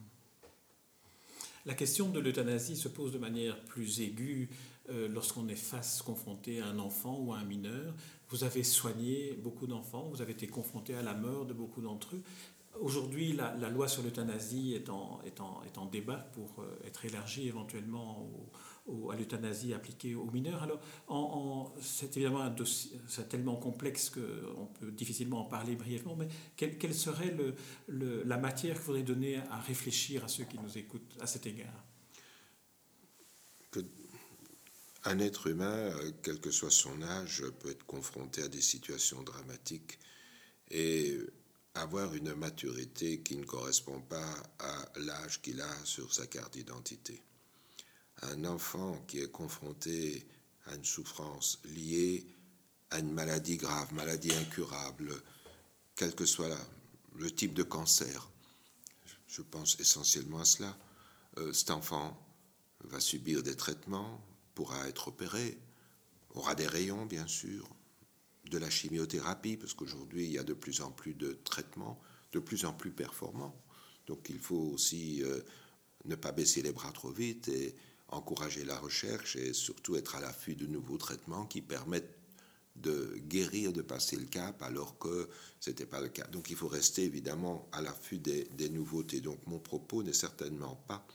[1.66, 4.50] La question de l'euthanasie se pose de manière plus aiguë
[4.90, 7.94] euh, lorsqu'on est face, confronté à un enfant ou à un mineur.
[8.30, 12.16] Vous avez soigné beaucoup d'enfants, vous avez été confronté à la mort de beaucoup d'entre
[12.16, 12.24] eux.
[12.80, 18.30] Aujourd'hui, la, loi sur l'euthanasie est en, débat pour euh, être élargie éventuellement
[19.12, 20.64] à l'euthanasie appliquée aux mineurs.
[20.64, 22.98] Alors, c'est évidemment un dossier
[23.30, 27.36] tellement complexe qu'on peut difficilement en parler brièvement, mais quelle, serait
[27.88, 31.86] la matière vous voudriez donner à réfléchir à ceux qui nous écoutent à cet égard?
[35.04, 40.00] Un être humain, quel que soit son âge, peut être confronté à des situations dramatiques
[40.70, 41.18] et
[41.74, 47.22] avoir une maturité qui ne correspond pas à l'âge qu'il a sur sa carte d'identité.
[48.24, 50.28] Un enfant qui est confronté
[50.66, 52.26] à une souffrance liée
[52.92, 55.14] à une maladie grave, maladie incurable,
[55.96, 56.58] quel que soit
[57.16, 58.30] le type de cancer,
[59.28, 60.78] je pense essentiellement à cela,
[61.38, 62.18] euh, cet enfant
[62.84, 64.22] va subir des traitements,
[64.56, 65.58] pourra être opéré,
[66.32, 67.68] aura des rayons bien sûr,
[68.50, 72.00] de la chimiothérapie, parce qu'aujourd'hui, il y a de plus en plus de traitements,
[72.32, 73.56] de plus en plus performants.
[74.08, 75.42] Donc il faut aussi euh,
[76.06, 77.76] ne pas baisser les bras trop vite et
[78.10, 82.18] encourager la recherche et surtout être à l'affût de nouveaux traitements qui permettent
[82.76, 86.26] de guérir, de passer le cap, alors que ce n'était pas le cas.
[86.28, 89.22] Donc il faut rester évidemment à l'affût des, des nouveautés.
[89.22, 91.06] Donc mon propos n'est certainement pas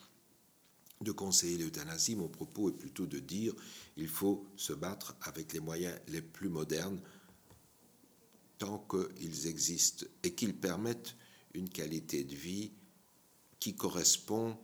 [1.00, 3.52] de conseiller l'euthanasie, mon propos est plutôt de dire
[3.96, 7.00] il faut se battre avec les moyens les plus modernes
[8.58, 11.16] tant qu'ils existent et qu'ils permettent
[11.54, 12.72] une qualité de vie
[13.58, 14.56] qui correspond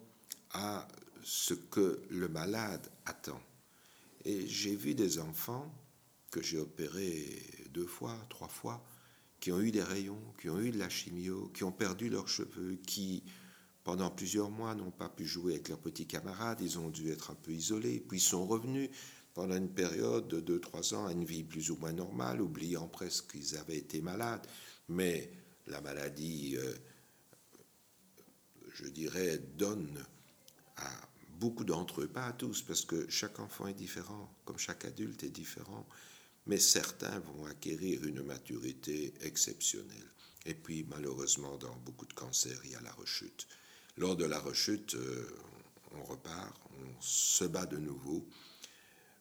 [0.51, 0.87] à
[1.23, 3.41] ce que le malade attend.
[4.25, 5.73] Et j'ai vu des enfants
[6.31, 8.85] que j'ai opérés deux fois, trois fois,
[9.41, 12.29] qui ont eu des rayons, qui ont eu de la chimio, qui ont perdu leurs
[12.29, 13.25] cheveux, qui
[13.85, 17.33] pendant plusieurs mois n'ont pas pu jouer avec leurs petits camarades, ils ont dû être
[17.33, 18.91] un peu isolés, puis ils sont revenus
[19.35, 23.33] pendant une période de 2-3 ans à une vie plus ou moins normale, oubliant presque
[23.33, 24.47] qu'ils avaient été malades.
[24.89, 25.31] Mais
[25.67, 26.75] la maladie, euh,
[28.75, 30.05] je dirais, donne
[30.77, 30.91] à
[31.39, 35.25] beaucoup d'entre eux, pas à tous, parce que chaque enfant est différent, comme chaque adulte
[35.25, 35.87] est différent,
[36.47, 40.11] mais certains vont acquérir une maturité exceptionnelle.
[40.45, 43.47] Et puis, malheureusement, dans beaucoup de cancers, il y a la rechute.
[43.97, 45.29] Lors de la rechute, euh,
[45.95, 48.27] on repart, on se bat de nouveau,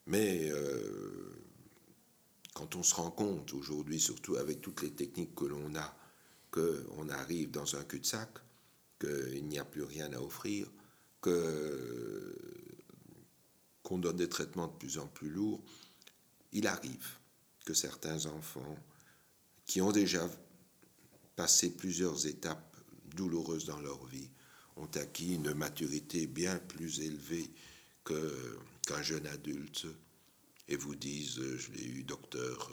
[0.05, 1.31] mais euh,
[2.53, 5.97] quand on se rend compte aujourd'hui, surtout avec toutes les techniques que l'on a,
[6.51, 8.29] qu'on arrive dans un cul-de-sac,
[8.99, 10.67] qu'il n'y a plus rien à offrir,
[11.21, 12.35] que,
[13.83, 15.63] qu'on donne des traitements de plus en plus lourds,
[16.51, 17.17] il arrive
[17.65, 18.77] que certains enfants
[19.65, 20.29] qui ont déjà
[21.35, 22.75] passé plusieurs étapes
[23.15, 24.29] douloureuses dans leur vie
[24.75, 27.51] ont acquis une maturité bien plus élevée
[28.03, 29.85] que qu'un jeune adulte
[30.67, 32.71] et vous disent euh, Je l'ai eu, docteur,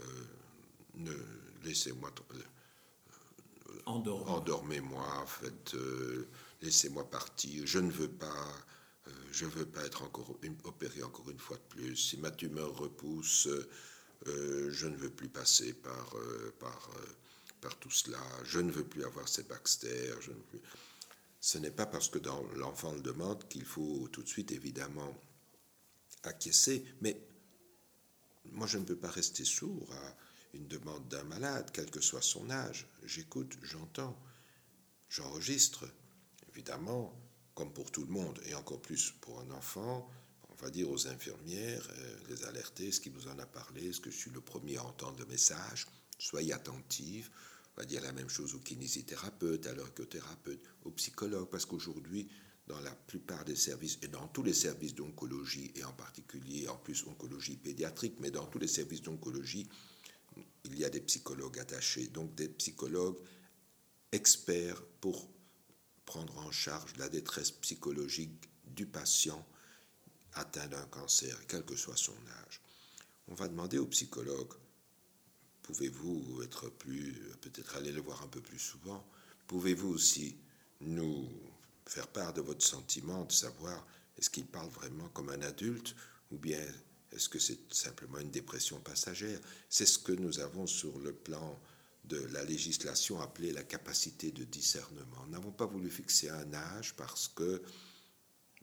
[0.00, 0.04] euh,
[1.06, 1.18] euh,
[1.64, 2.12] laissez-moi
[3.86, 5.76] endormez-moi, faites,
[6.62, 8.66] laissez-moi partir, je ne veux pas,
[9.30, 11.96] je veux pas être encore opéré encore une fois de plus.
[11.96, 13.48] Si ma tumeur repousse,
[14.26, 16.14] je ne veux plus passer par,
[16.58, 16.90] par,
[17.60, 20.62] par tout cela, je ne veux plus avoir ces Baxter, je ne veux
[21.44, 22.18] Ce n'est pas parce que
[22.56, 25.14] l'enfant le demande qu'il faut tout de suite évidemment
[26.22, 27.20] acquiescer, mais
[28.46, 30.16] moi je ne peux pas rester sourd à
[30.54, 32.86] une demande d'un malade, quel que soit son âge.
[33.02, 34.18] J'écoute, j'entends,
[35.10, 35.84] j'enregistre.
[36.48, 37.14] Évidemment,
[37.54, 40.10] comme pour tout le monde, et encore plus pour un enfant,
[40.48, 44.00] on va dire aux infirmières, euh, les alerter, ce qui vous en a parlé, est-ce
[44.00, 45.86] que je suis le premier à entendre le message
[46.18, 47.28] Soyez attentive.
[47.76, 52.28] On va dire la même chose aux kinésithérapeutes, à l'orchothérapeute, aux psychologues, parce qu'aujourd'hui,
[52.66, 56.76] dans la plupart des services, et dans tous les services d'oncologie, et en particulier en
[56.76, 59.68] plus oncologie pédiatrique, mais dans tous les services d'oncologie,
[60.64, 63.18] il y a des psychologues attachés, donc des psychologues
[64.12, 65.28] experts pour
[66.06, 69.46] prendre en charge la détresse psychologique du patient
[70.34, 72.60] atteint d'un cancer, quel que soit son âge.
[73.28, 74.54] On va demander aux psychologues,
[75.64, 79.04] pouvez-vous être plus, peut-être aller le voir un peu plus souvent,
[79.48, 80.36] pouvez-vous aussi
[80.80, 81.28] nous
[81.86, 83.84] faire part de votre sentiment, de savoir
[84.16, 85.96] est-ce qu'il parle vraiment comme un adulte
[86.30, 86.60] ou bien
[87.12, 89.38] est-ce que c'est simplement une dépression passagère?
[89.68, 91.58] C'est ce que nous avons sur le plan
[92.04, 95.24] de la législation appelée la capacité de discernement.
[95.26, 97.62] Nous n'avons pas voulu fixer un âge parce que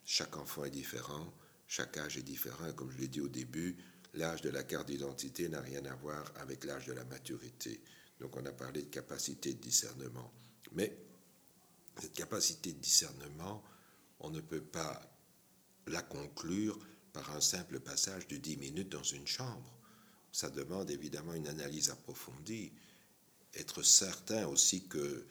[0.05, 1.33] chaque enfant est différent,
[1.67, 3.77] chaque âge est différent, comme je l'ai dit au début,
[4.13, 7.81] l'âge de la carte d'identité n'a rien à voir avec l'âge de la maturité.
[8.19, 10.31] Donc on a parlé de capacité de discernement.
[10.73, 10.95] Mais
[11.99, 13.63] cette capacité de discernement,
[14.19, 15.01] on ne peut pas
[15.87, 16.79] la conclure
[17.13, 19.77] par un simple passage de dix minutes dans une chambre.
[20.31, 22.71] Ça demande évidemment une analyse approfondie.
[23.53, 25.25] Être certain aussi que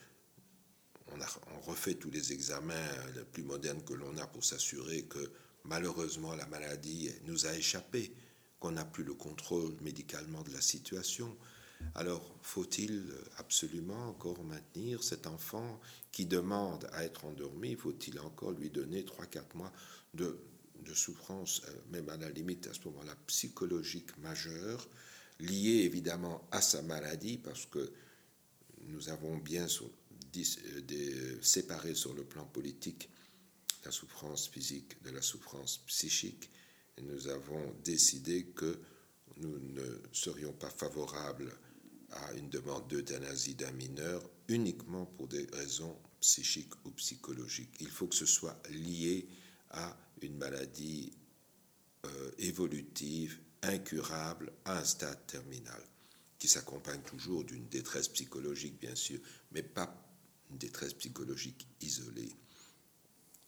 [1.13, 5.33] on, refait tous les examens les plus modernes que l'on a pour s'assurer que
[5.65, 8.13] malheureusement la maladie nous a échappé,
[8.61, 11.37] qu'on n'a plus le contrôle médicalement de la situation.
[11.95, 15.81] Alors, faut-il absolument encore maintenir cet enfant
[16.13, 17.75] qui demande à être endormi?
[17.75, 19.73] Faut-il encore lui donner 3-4 mois
[20.15, 20.39] de,
[20.93, 24.89] souffrance, euh, même à la limite à ce moment-là psychologique majeure,
[25.39, 27.93] liée évidemment à sa maladie, parce que
[28.89, 33.09] nous avons bien euh, séparé sur le plan politique
[33.85, 36.51] la souffrance physique de la souffrance psychique,
[37.01, 38.79] et nous avons décidé que
[39.39, 41.53] nous ne serions pas favorables
[42.11, 47.75] à une demande d'euthanasie d'un mineur uniquement pour des raisons psychiques ou psychologiques.
[47.81, 49.29] Il faut que ce soit lié
[49.71, 51.13] à une maladie
[52.05, 55.83] euh, évolutive, incurable, à un stade terminal,
[56.39, 59.21] qui s'accompagne toujours d'une détresse psychologique, bien sûr,
[59.53, 59.95] mais pas
[60.51, 62.35] une détresse psychologique isolée.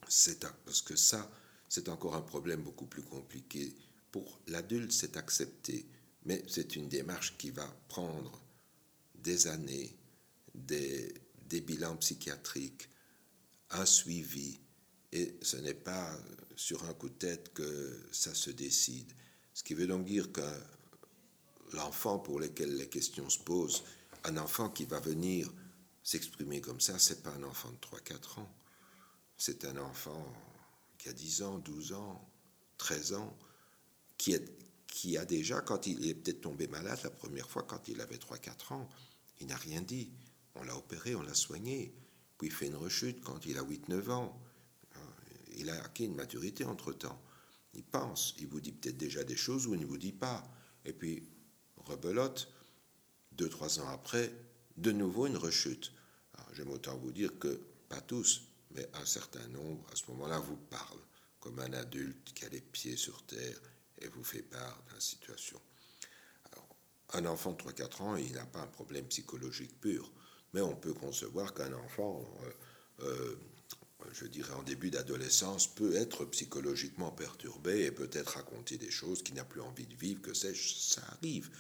[0.09, 1.31] C'est parce que ça,
[1.73, 3.75] c'est encore un problème beaucoup plus compliqué.
[4.11, 5.87] Pour l'adulte, c'est accepté,
[6.27, 8.43] mais c'est une démarche qui va prendre
[9.15, 9.97] des années,
[10.55, 11.15] des,
[11.49, 12.91] bilans psychiatriques,
[13.71, 14.61] un suivi,
[15.13, 16.15] et ce n'est pas
[16.57, 19.11] sur un coup de tête que ça se décide.
[19.55, 20.47] Ce qui veut donc dire que
[21.73, 23.83] l'enfant pour lequel les questions se posent,
[24.25, 25.51] un enfant qui va venir
[26.03, 28.55] s'exprimer comme ça, c'est pas un enfant de 3-4 ans.
[29.39, 30.31] C'est un enfant
[31.03, 32.31] qui a 10 ans, 12 ans,
[32.79, 33.37] 13 ans,
[34.17, 34.37] qui,
[34.87, 38.19] qui a déjà, quand il est peut-être tombé malade la première fois, quand il avait
[38.19, 38.89] 3-4 ans,
[39.41, 40.11] il n'a rien dit.
[40.55, 41.93] On l'a opéré, on l'a soigné.
[42.39, 44.41] Puis il fait une rechute quand il a 8-9 ans.
[44.95, 44.99] Euh,
[45.57, 47.21] il a acquis une maturité entre-temps.
[47.75, 50.49] Il pense, il vous dit peut-être déjà des choses ou il ne vous dit pas.
[50.85, 51.29] Et puis,
[51.79, 52.49] rebelote,
[53.33, 54.33] deux, trois ans après,
[54.77, 55.93] de nouveau une rechute.
[56.53, 60.57] J'aime autant vous dire que, pas tous, mais un certain nombre, à ce moment-là, vous
[60.57, 61.05] parlent
[61.41, 63.61] comme un adulte qui a les pieds sur terre
[63.99, 65.61] et vous fait part de la situation.
[67.15, 70.11] Un enfant de 3-4 ans, il n'a pas un problème psychologique pur,
[70.55, 72.25] mais on peut concevoir qu'un enfant,
[73.03, 73.37] euh, euh,
[74.13, 79.35] je dirais en début d'adolescence, peut être psychologiquement perturbé et peut-être raconter des choses qu'il
[79.35, 81.51] n'a plus envie de vivre, que sais-je, ça arrive.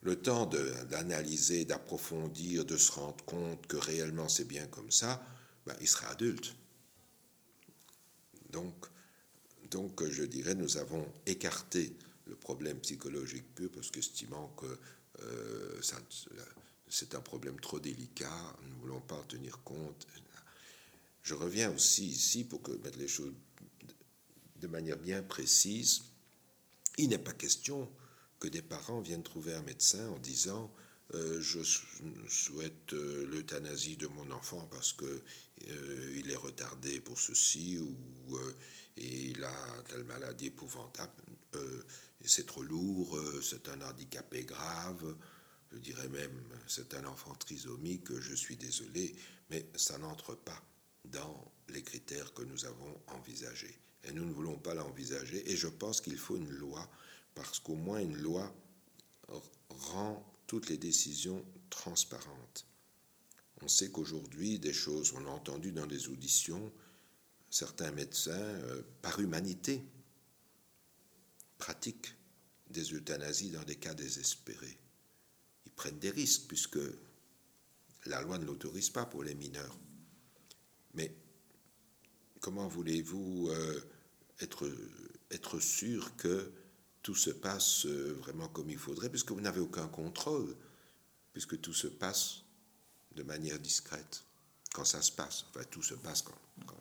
[0.00, 5.22] Le temps d'analyser, d'approfondir, de se rendre compte que réellement c'est bien comme ça,
[5.66, 6.54] ben, il sera adulte.
[8.50, 8.86] Donc,
[9.70, 11.96] donc, je dirais, nous avons écarté
[12.26, 14.66] le problème psychologique pur, parce qu'estimant que
[15.20, 15.80] euh,
[16.88, 20.06] c'est un problème trop délicat, nous ne voulons pas en tenir compte.
[21.22, 23.32] Je reviens aussi ici pour que, mettre les choses
[24.60, 26.02] de manière bien précise.
[26.98, 27.90] Il n'est pas question
[28.38, 30.70] que des parents viennent trouver un médecin en disant
[31.12, 31.60] euh, je
[32.28, 35.22] souhaite euh, l'euthanasie de mon enfant parce que
[36.16, 38.38] il est retardé pour ceci ou
[38.96, 41.12] il a telle maladie épouvantable.
[42.24, 45.16] c'est trop lourd, c'est un handicapé grave.
[45.72, 49.14] Je dirais même, c'est un enfant trisomique, je suis désolé,
[49.50, 50.60] mais ça n'entre pas
[51.04, 53.78] dans les critères que nous avons envisagés.
[54.04, 55.50] Et nous ne voulons pas l'envisager.
[55.50, 56.90] Et je pense qu'il faut une loi,
[57.34, 58.54] parce qu'au moins une loi
[59.70, 62.66] rend toutes les décisions transparentes.
[63.62, 66.72] On sait qu'aujourd'hui, des choses, on a entendu dans les auditions,
[67.50, 69.82] certains médecins, euh, par humanité,
[71.58, 72.14] pratiquent
[72.68, 74.76] des euthanasies dans des cas désespérés.
[75.66, 76.80] Ils prennent des risques puisque
[78.06, 79.78] la loi ne l'autorise pas pour les mineurs.
[80.94, 81.14] Mais
[82.40, 83.80] comment voulez-vous euh,
[85.30, 86.52] être sûr que
[87.04, 90.56] tout se passe euh, vraiment comme il faudrait, puisque vous n'avez aucun contrôle,
[91.34, 92.40] puisque tout se passe
[93.14, 94.24] de manière discrète.
[94.72, 96.74] Quand ça se passe, enfin tout se passe quand,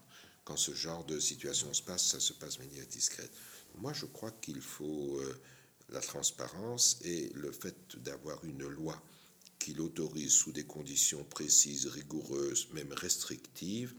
[0.46, 3.32] quand, ce genre de situation se passe, ça se passe de manière discrète.
[3.76, 5.42] Moi, je crois qu'il faut euh,
[5.90, 9.04] la transparence et le fait d'avoir une loi
[9.60, 13.94] qui l'autorise sous des conditions précises, rigoureuses, même restrictives,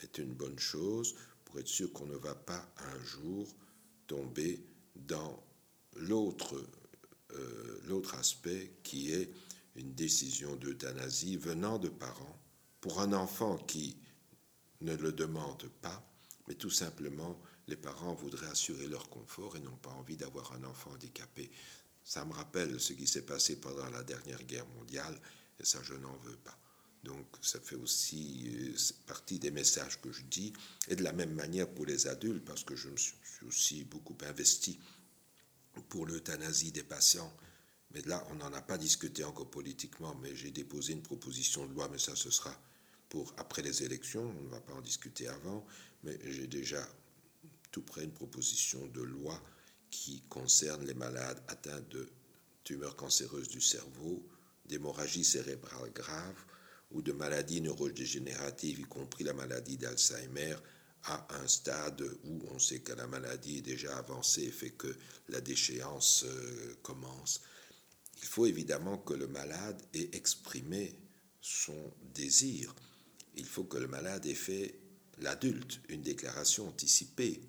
[0.00, 1.14] est une bonne chose
[1.46, 3.48] pour être sûr qu'on ne va pas un jour
[4.06, 4.62] tomber
[4.94, 5.42] dans
[5.96, 6.56] l'autre
[7.32, 9.30] euh, l'autre aspect qui est
[9.76, 12.38] une décision d'euthanasie venant de parents
[12.80, 13.96] pour un enfant qui
[14.80, 16.02] ne le demande pas,
[16.48, 20.64] mais tout simplement les parents voudraient assurer leur confort et n'ont pas envie d'avoir un
[20.64, 21.50] enfant handicapé.
[22.02, 25.20] Ça me rappelle ce qui s'est passé pendant la dernière guerre mondiale
[25.58, 26.58] et ça je n'en veux pas.
[27.04, 28.76] Donc ça fait aussi euh,
[29.06, 30.52] partie des messages que je dis
[30.88, 33.14] et de la même manière pour les adultes parce que je me suis
[33.46, 34.78] aussi beaucoup investi
[35.88, 37.32] pour l'euthanasie des patients.
[37.92, 41.74] Mais là, on n'en a pas discuté encore politiquement, mais j'ai déposé une proposition de
[41.74, 42.56] loi, mais ça, ce sera
[43.08, 45.66] pour après les élections, on ne va pas en discuter avant,
[46.04, 46.86] mais j'ai déjà
[47.72, 49.42] tout près une proposition de loi
[49.90, 52.08] qui concerne les malades atteints de
[52.62, 54.24] tumeurs cancéreuses du cerveau,
[54.66, 56.44] d'hémorragie cérébrale grave
[56.92, 60.56] ou de maladies neurodégénératives, y compris la maladie d'Alzheimer,
[61.04, 64.94] à un stade où on sait que la maladie est déjà avancée et fait que
[65.28, 67.40] la déchéance euh, commence.
[68.18, 70.94] Il faut évidemment que le malade ait exprimé
[71.40, 72.74] son désir.
[73.36, 74.78] Il faut que le malade ait fait,
[75.18, 77.40] l'adulte, une déclaration anticipée.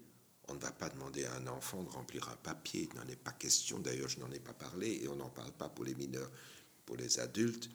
[0.47, 3.15] On ne va pas demander à un enfant de remplir un papier, il n'en est
[3.15, 5.95] pas question, d'ailleurs je n'en ai pas parlé et on n'en parle pas pour les
[5.95, 6.31] mineurs.
[6.85, 7.69] Pour les adultes,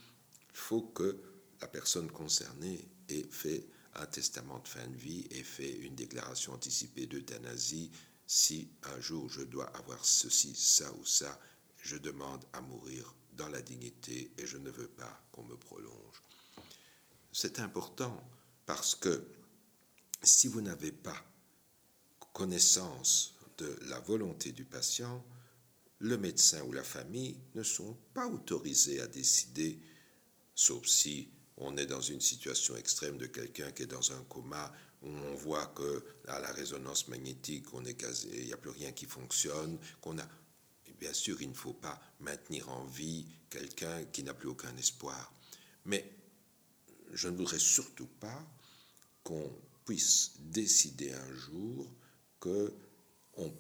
[0.50, 1.18] il faut que
[1.60, 3.66] la personne concernée ait fait
[4.00, 7.90] un testament de fin de vie et fait une déclaration anticipée d'euthanasie.
[8.26, 11.38] Si un jour je dois avoir ceci, ça ou ça,
[11.82, 16.22] je demande à mourir dans la dignité et je ne veux pas qu'on me prolonge.
[17.32, 18.18] C'est important
[18.64, 19.24] parce que
[20.22, 21.24] si vous n'avez pas
[22.32, 25.24] connaissance de la volonté du patient,
[26.00, 29.78] le médecin ou la famille ne sont pas autorisés à décider,
[30.54, 34.73] sauf si on est dans une situation extrême de quelqu'un qui est dans un coma,
[35.03, 39.07] où on voit que à la résonance magnétique, on il n'y a plus rien qui
[39.07, 40.29] fonctionne, qu'on a.
[41.01, 45.33] bien sûr, il ne faut pas maintenir en vie quelqu'un qui n'a plus aucun espoir.
[45.85, 46.12] Mais
[47.12, 48.47] je ne voudrais surtout pas
[49.23, 49.51] qu'on
[49.85, 51.90] puisse décider un jour
[52.40, 52.73] que
[53.35, 53.53] on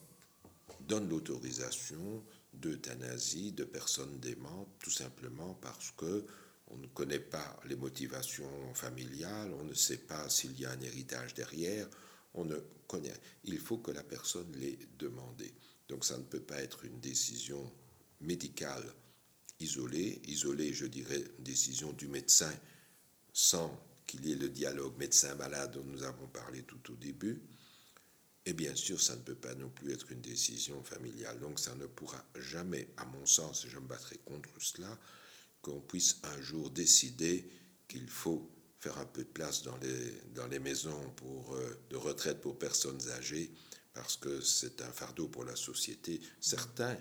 [0.80, 6.26] donne l'autorisation d'euthanasie de personnes démentes, tout simplement parce que
[6.68, 10.80] on ne connaît pas les motivations familiales, on ne sait pas s'il y a un
[10.80, 11.88] héritage derrière,
[12.34, 13.14] on ne connaît.
[13.44, 15.52] Il faut que la personne l'ait demandé.
[15.88, 17.72] Donc ça ne peut pas être une décision
[18.20, 18.84] médicale
[19.60, 22.52] isolée, isolée, je dirais, une décision du médecin
[23.32, 27.42] sans qu'il y ait le dialogue médecin-malade dont nous avons parlé tout au début.
[28.44, 31.40] Et bien sûr, ça ne peut pas non plus être une décision familiale.
[31.40, 34.96] Donc ça ne pourra jamais, à mon sens, et je me battrai contre cela,
[35.66, 37.50] qu'on puisse un jour décider
[37.88, 38.48] qu'il faut
[38.78, 43.00] faire un peu de place dans les, dans les maisons euh, de retraite pour personnes
[43.10, 43.50] âgées,
[43.92, 46.20] parce que c'est un fardeau pour la société.
[46.40, 46.96] Certains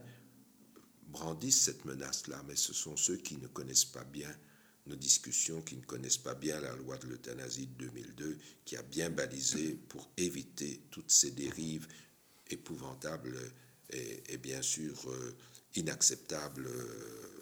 [1.09, 4.33] brandissent cette menace-là, mais ce sont ceux qui ne connaissent pas bien
[4.87, 8.81] nos discussions, qui ne connaissent pas bien la loi de l'euthanasie de 2002, qui a
[8.81, 11.87] bien balisé pour éviter toutes ces dérives
[12.49, 13.37] épouvantables
[13.91, 15.35] et, bien sûr euh,
[15.75, 16.65] inacceptables.
[16.65, 17.34] Euh,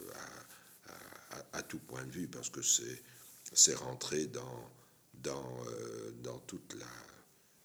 [1.53, 4.69] à, tout point de vue, parce que c'est rentré dans,
[5.15, 6.85] dans, euh, dans toute la,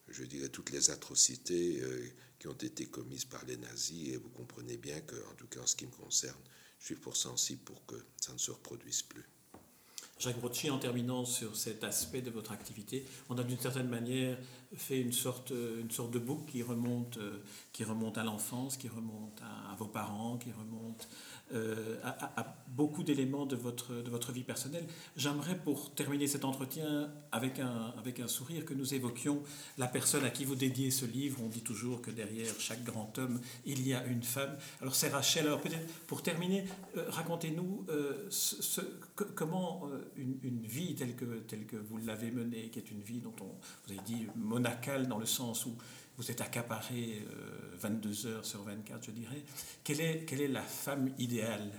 [0.09, 2.09] je dirais, toutes les atrocités euh,
[2.39, 5.61] qui ont été commises par les nazis, et vous comprenez bien que, en tout cas
[5.61, 6.39] en ce qui me concerne,
[6.81, 9.25] je suis pour sensible pour que ça ne se reproduise plus.
[10.19, 14.37] Jacques Brocci, en terminant sur cet aspect de votre activité, on a d'une certaine manière
[14.75, 17.21] fait une sorte, une sorte de boucle qui remonte,
[17.73, 21.09] qui remonte à l'enfance, qui remonte à, vos parents, qui remonte
[21.53, 24.85] euh, à, beaucoup d'éléments de votre, de votre vie personnelle.
[25.17, 29.43] J'aimerais, pour terminer cet entretien avec un, avec un sourire, que nous évoquions
[29.79, 31.41] la personne à qui vous dédiez ce livre.
[31.43, 34.57] On dit toujours que derrière chaque grand homme, il y a une femme.
[34.81, 35.47] Alors c'est Rachel.
[35.47, 36.65] Alors peut-être pour terminer,
[36.97, 38.29] euh, racontez-nous euh,
[39.35, 43.21] comment une, une, vie telle que, telle que vous l'avez menée, qui est une vie
[43.21, 43.47] dont on,
[43.87, 45.77] vous avez dit monacale dans le sens où
[46.19, 47.25] vous êtes accaparé
[47.79, 49.43] 22 euh, heures sur 24, je dirais.
[49.85, 51.71] Quelle est, la femme idéale?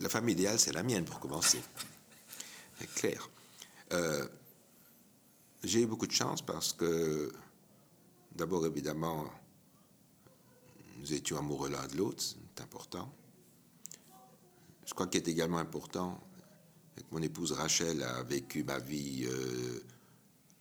[0.00, 1.62] La femme idéale, c'est la mienne pour commencer.
[2.80, 3.30] C'est clair.
[3.92, 4.26] Euh,
[5.62, 7.32] j'ai eu beaucoup de chance parce que,
[8.34, 9.30] d'abord, évidemment,
[10.98, 13.14] nous étions amoureux l'un de l'autre, c'est important.
[14.84, 16.20] Je crois qu'il est également important
[16.96, 19.84] que mon épouse Rachel a vécu ma vie euh,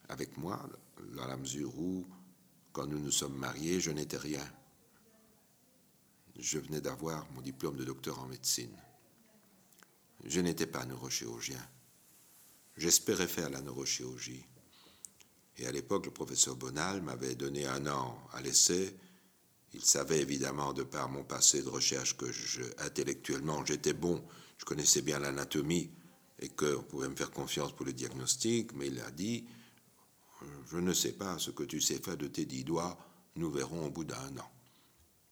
[0.10, 0.62] avec moi,
[1.16, 2.06] dans la mesure où
[2.76, 4.46] quand nous nous sommes mariés, je n'étais rien.
[6.38, 8.76] Je venais d'avoir mon diplôme de docteur en médecine.
[10.26, 11.66] Je n'étais pas neurochirurgien.
[12.76, 14.46] J'espérais faire la neurochirurgie.
[15.58, 18.98] Et à l'époque, le professeur Bonal m'avait donné un an à l'essai.
[19.74, 22.26] Il savait évidemment, de par mon passé de recherche, que
[22.80, 24.22] intellectuellement j'étais bon,
[24.58, 25.92] je connaissais bien l'anatomie
[26.40, 29.48] et qu'on pouvait me faire confiance pour le diagnostic, mais il a dit
[30.68, 32.98] je ne sais pas ce que tu sais faire de tes dix doigts,
[33.36, 34.52] nous verrons au bout d'un an.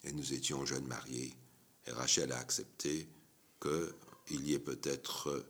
[0.04, 1.34] Et nous étions jeunes mariés,
[1.88, 3.08] et Rachel a accepté
[3.62, 5.46] qu'il y ait peut-être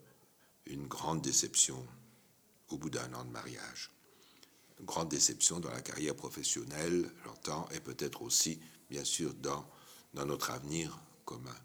[0.65, 1.85] une grande déception
[2.69, 3.91] au bout d'un an de mariage.
[4.79, 8.59] Une grande déception dans la carrière professionnelle, j'entends, et peut-être aussi,
[8.89, 9.65] bien sûr, dans,
[10.13, 11.55] dans notre avenir commun.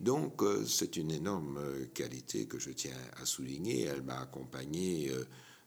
[0.00, 3.82] Donc, euh, c'est une énorme qualité que je tiens à souligner.
[3.82, 5.12] Elle m'a accompagné.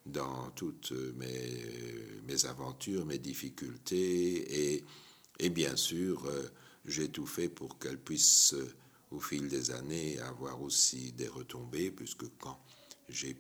[0.05, 4.83] Dans toutes mes, mes aventures, mes difficultés, et,
[5.39, 6.43] et bien sûr, euh,
[6.85, 8.73] j'ai tout fait pour qu'elle puisse, euh,
[9.11, 12.59] au fil des années, avoir aussi des retombées, puisque quand
[13.09, 13.35] j'ai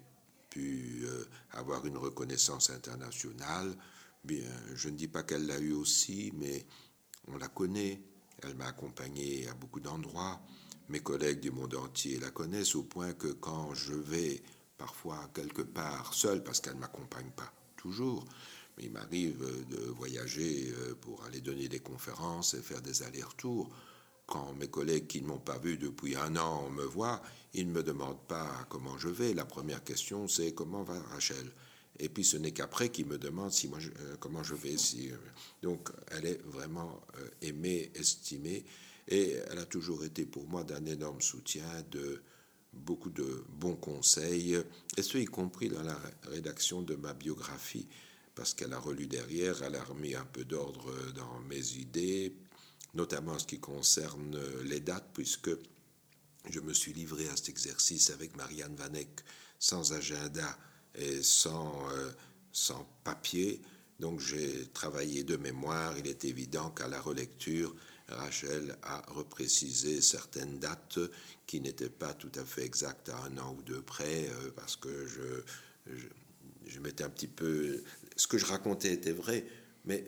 [0.49, 3.75] pu euh, avoir une reconnaissance internationale,
[4.23, 6.65] bien, je ne dis pas qu'elle l'a eu aussi, mais
[7.27, 8.01] on la connaît,
[8.41, 10.41] elle m'a accompagné à beaucoup d'endroits,
[10.89, 14.41] mes collègues du monde entier la connaissent au point que quand je vais
[14.77, 18.25] parfois quelque part seul parce qu'elle ne m'accompagne pas toujours.
[18.77, 23.69] Mais il m'arrive de voyager euh, pour aller donner des conférences et faire des allers-retours.
[24.25, 27.21] Quand mes collègues qui ne m'ont pas vu depuis un an me voient,
[27.53, 29.33] ils ne me demandent pas comment je vais.
[29.33, 31.51] La première question, c'est comment va Rachel?
[31.99, 34.75] Et puis ce n'est qu'après qu'ils me demandent euh, comment je vais.
[34.75, 35.17] Euh,
[35.61, 36.99] donc elle est vraiment
[37.41, 38.65] aimée, estimée.
[39.07, 42.21] Et elle a toujours été pour moi d'un énorme soutien de
[42.75, 44.57] beaucoup de bons conseils,
[44.97, 47.87] et ce y compris dans la rédaction de ma biographie,
[48.35, 52.35] parce qu'elle a relu derrière, elle a remis un peu d'ordre dans mes idées,
[52.93, 55.51] notamment en ce qui concerne les dates, puisque
[56.49, 59.21] je me suis livré à cet exercice avec Marianne Vanek
[59.59, 60.57] sans agenda
[60.93, 62.11] et sans, euh,
[62.51, 63.61] sans papier.
[63.99, 65.97] Donc j'ai travaillé de mémoire.
[65.97, 67.75] Il est évident qu'à la relecture,
[68.07, 70.99] Rachel a reprécisé certaines dates
[71.47, 74.75] qui n'étaient pas tout à fait exactes à un an ou deux près, euh, parce
[74.75, 75.95] que je,
[76.67, 77.83] je, mettais un petit peu...
[78.15, 79.45] Ce que je racontais était vrai,
[79.85, 80.05] mais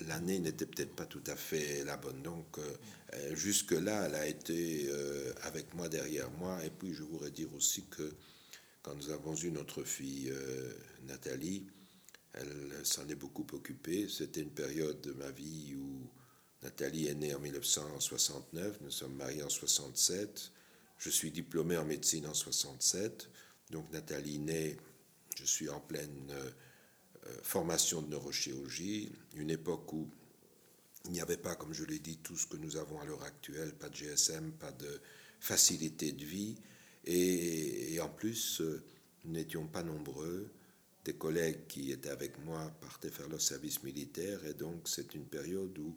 [0.00, 2.22] l'année n'était peut-être pas tout à fait la bonne.
[2.22, 6.64] Donc, euh, jusque-là, elle a été euh, avec moi, derrière moi.
[6.64, 8.14] Et puis, je voudrais dire aussi que
[8.82, 10.32] quand nous avons eu notre fille
[11.06, 11.66] Nathalie,
[12.32, 14.08] elle s'en est beaucoup occupée.
[14.08, 16.08] C'était une période de ma vie où
[16.62, 20.52] Nathalie est née en 1969, nous sommes mariés en 67,
[20.98, 23.30] je suis diplômé en médecine en 67,
[23.70, 24.76] donc Nathalie naît,
[25.38, 26.50] je suis en pleine euh,
[27.42, 30.10] formation de neurochirurgie, une époque où
[31.04, 33.22] il n'y avait pas, comme je l'ai dit, tout ce que nous avons à l'heure
[33.22, 35.00] actuelle, pas de GSM, pas de
[35.40, 36.56] facilité de vie,
[37.04, 38.82] et, en plus, euh,
[39.24, 40.50] nous n'étions pas nombreux.
[41.04, 45.24] Des collègues qui étaient avec moi partaient faire leur service militaire, et donc c'est une
[45.24, 45.96] période où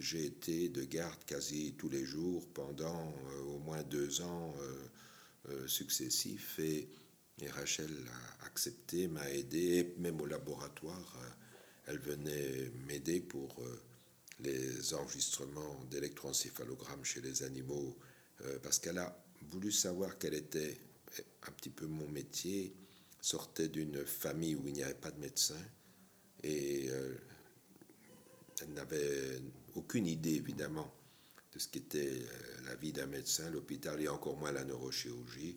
[0.00, 4.88] j'ai été de garde quasi tous les jours pendant euh, au moins deux ans euh,
[5.50, 6.88] euh, successifs et,
[7.50, 7.90] Rachel
[8.40, 11.16] a accepté, m'a aidé, même au laboratoire,
[11.86, 13.64] elle venait m'aider pour
[14.40, 17.96] les enregistrements d'électroencéphalogramme chez les animaux
[18.60, 20.80] parce qu'elle a voulu savoir quel était
[21.46, 22.74] un petit peu mon métier,
[23.20, 25.62] sortait d'une famille où il n'y avait pas de médecin
[26.42, 26.90] et
[28.60, 29.40] elle n'avait
[29.78, 30.92] aucune idée, évidemment,
[31.52, 32.22] de ce qu'était
[32.66, 35.56] la vie d'un médecin, l'hôpital et encore moins la neurochirurgie.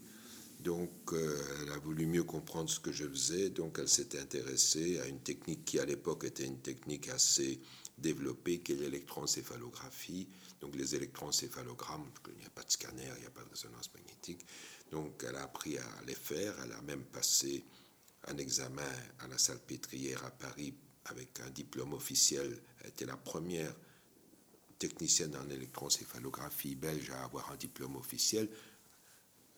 [0.60, 5.08] Donc, elle a voulu mieux comprendre ce que je faisais, donc elle s'est intéressée à
[5.08, 7.60] une technique qui à l'époque était une technique assez
[7.98, 10.28] développée, qui est l'électroencéphalographie.
[10.60, 13.92] Donc, les électroencéphalogrammes, il n'y a pas de scanner, il n'y a pas de résonance
[13.94, 14.46] magnétique.
[14.92, 16.54] Donc, elle a appris à les faire.
[16.64, 17.64] Elle a même passé
[18.28, 20.74] un examen à la salle pétrière à Paris
[21.06, 22.62] avec un diplôme officiel.
[22.82, 23.74] Elle était la première
[24.82, 28.50] technicienne en électroencéphalographie belge à avoir un diplôme officiel.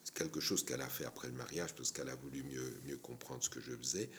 [0.03, 2.97] C'est quelque chose qu'elle a fait après le mariage parce qu'elle a voulu mieux, mieux
[2.97, 4.09] comprendre ce que je faisais.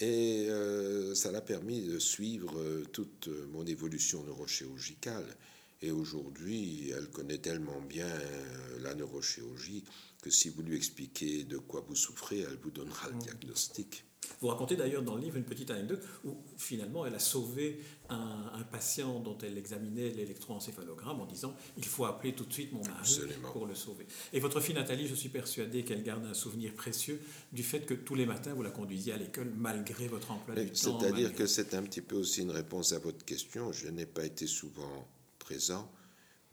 [0.00, 5.36] Et euh, ça l'a permis de suivre euh, toute mon évolution neurochirurgicale.
[5.80, 9.84] Et aujourd'hui, elle connaît tellement bien euh, la neurochirurgie
[10.22, 13.18] que si vous lui expliquez de quoi vous souffrez, elle vous donnera le mmh.
[13.18, 14.04] diagnostic.
[14.40, 18.62] Vous racontez d'ailleurs dans le livre une petite anecdote où finalement elle a sauvé un,
[18.70, 23.20] patient dont elle examinait l'électroencéphalogramme en disant il faut appeler tout de suite mon mari
[23.52, 24.06] pour le sauver.
[24.32, 27.20] Et votre fille Nathalie, je suis persuadé qu'elle garde un souvenir précieux
[27.52, 30.70] du fait que tous les matins vous la conduisiez à l'école malgré votre emploi du
[30.70, 30.98] temps.
[30.98, 33.72] C'est-à-dire que c'est un petit peu aussi une réponse à votre question.
[33.72, 35.06] Je n'ai pas été souvent
[35.38, 35.90] présent.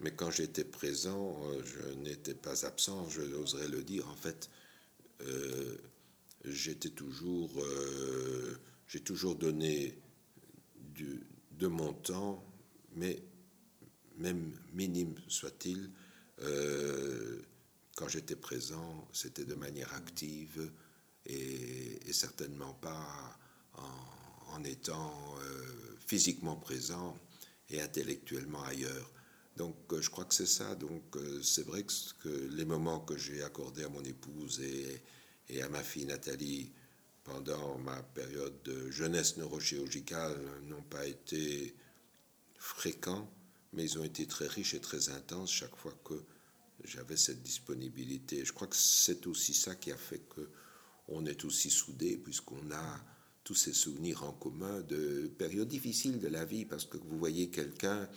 [0.01, 4.07] Mais quand j'étais présent, euh, je n'étais pas absent, je oserais le dire.
[4.07, 4.49] En fait,
[5.21, 5.75] euh,
[6.45, 9.97] j'étais toujours, euh, j'ai toujours donné
[11.51, 12.43] de mon temps,
[12.95, 13.21] mais
[14.17, 15.91] même minime soit-il,
[16.41, 17.41] euh,
[17.95, 20.71] quand j'étais présent, c'était de manière active
[21.25, 23.39] et, certainement pas
[24.47, 27.17] en, étant euh, physiquement présent
[27.69, 29.11] et intellectuellement ailleurs.
[29.55, 30.75] Donc je crois que c'est ça.
[30.75, 31.85] Donc c'est vrai
[32.23, 35.01] que, les moments que j'ai accordés à mon épouse et,
[35.49, 36.71] et à ma fille Nathalie
[37.23, 41.75] pendant ma période de jeunesse neurochirurgicale n'ont pas été
[42.57, 43.29] fréquents,
[43.73, 46.23] mais ils ont été très riches et très intenses chaque fois que
[46.83, 48.45] j'avais cette disponibilité.
[48.45, 50.49] Je crois que c'est aussi ça qui a fait que
[51.07, 53.03] on est aussi soudés, puisqu'on a
[53.43, 57.49] tous ces souvenirs en commun de périodes difficiles de la vie, parce que vous voyez
[57.49, 58.07] quelqu'un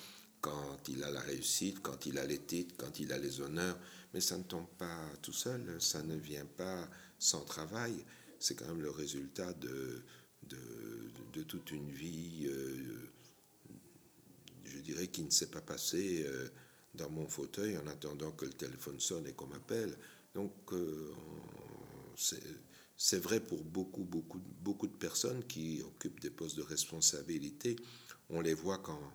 [0.43, 3.78] quand il a la réussite, quand il a les titres, quand il a les honneurs,
[4.12, 6.89] mais ça ne tombe pas tout seul, ça ne vient pas
[7.23, 7.95] sans travail,
[8.41, 10.03] c'est quand même le résultat de,
[10.49, 13.09] de, toute une vie, euh,
[14.64, 16.49] je dirais, qui ne s'est pas passée euh,
[16.95, 19.97] dans mon fauteuil en attendant que le téléphone sonne et qu'on m'appelle.
[20.35, 21.12] Donc, euh,
[22.97, 27.77] c'est vrai pour beaucoup, beaucoup, beaucoup de personnes qui occupent des postes de responsabilité.
[28.31, 29.12] On les voit quand,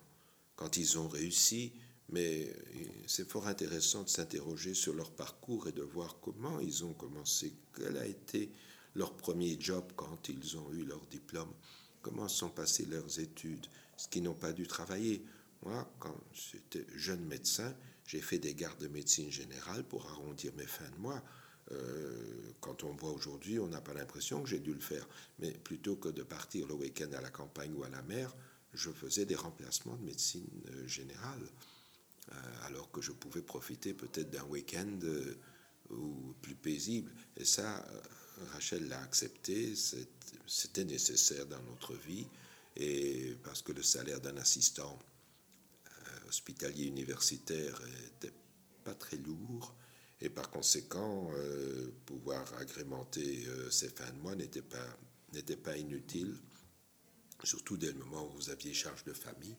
[0.56, 1.72] quand ils ont réussi,
[2.10, 2.54] mais
[3.06, 7.52] c'est fort intéressant de s'interroger sur leur parcours et de voir comment ils ont commencé,
[7.76, 8.50] quel a été
[8.94, 11.52] leur premier job quand ils ont eu leur diplôme,
[12.02, 15.22] comment sont passées leurs études, ce qu'ils n'ont pas dû travailler.
[15.62, 17.74] Moi, quand j'étais jeune médecin,
[18.06, 21.22] j'ai fait des gardes de médecine générale pour arrondir mes fins de mois.
[21.72, 25.06] Euh, quand on voit aujourd'hui, on n'a pas l'impression que j'ai dû le faire.
[25.40, 28.34] Mais plutôt que de partir le week-end à la campagne ou à la mer,
[28.72, 31.42] je faisais des remplacements de médecine euh, générale.
[32.32, 35.34] Euh, alors que je pouvais profiter peut-être d'un week-end euh,
[36.42, 37.10] plus paisible.
[37.36, 38.00] Et ça, euh,
[38.52, 39.74] Rachel l'a accepté,
[40.46, 42.26] c'était nécessaire dans notre vie,
[42.76, 44.98] et parce que le salaire d'un assistant
[46.28, 48.34] hospitalier universitaire n'était
[48.84, 49.74] pas très lourd,
[50.20, 51.32] et par conséquent,
[52.06, 54.98] pouvoir agrémenter ses fins de mois n'était pas,
[55.32, 56.36] n'était pas inutile,
[57.42, 59.56] surtout dès le moment où vous aviez charge de famille.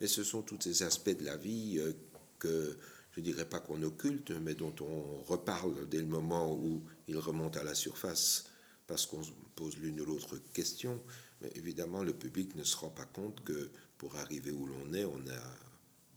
[0.00, 1.92] Mais ce sont tous ces aspects de la vie euh,
[2.38, 2.76] que
[3.12, 7.18] je ne dirais pas qu'on occulte, mais dont on reparle dès le moment où ils
[7.18, 8.46] remontent à la surface,
[8.86, 9.22] parce qu'on
[9.54, 11.00] pose l'une ou l'autre question.
[11.40, 15.04] Mais évidemment, le public ne se rend pas compte que pour arriver où l'on est,
[15.04, 15.56] on a,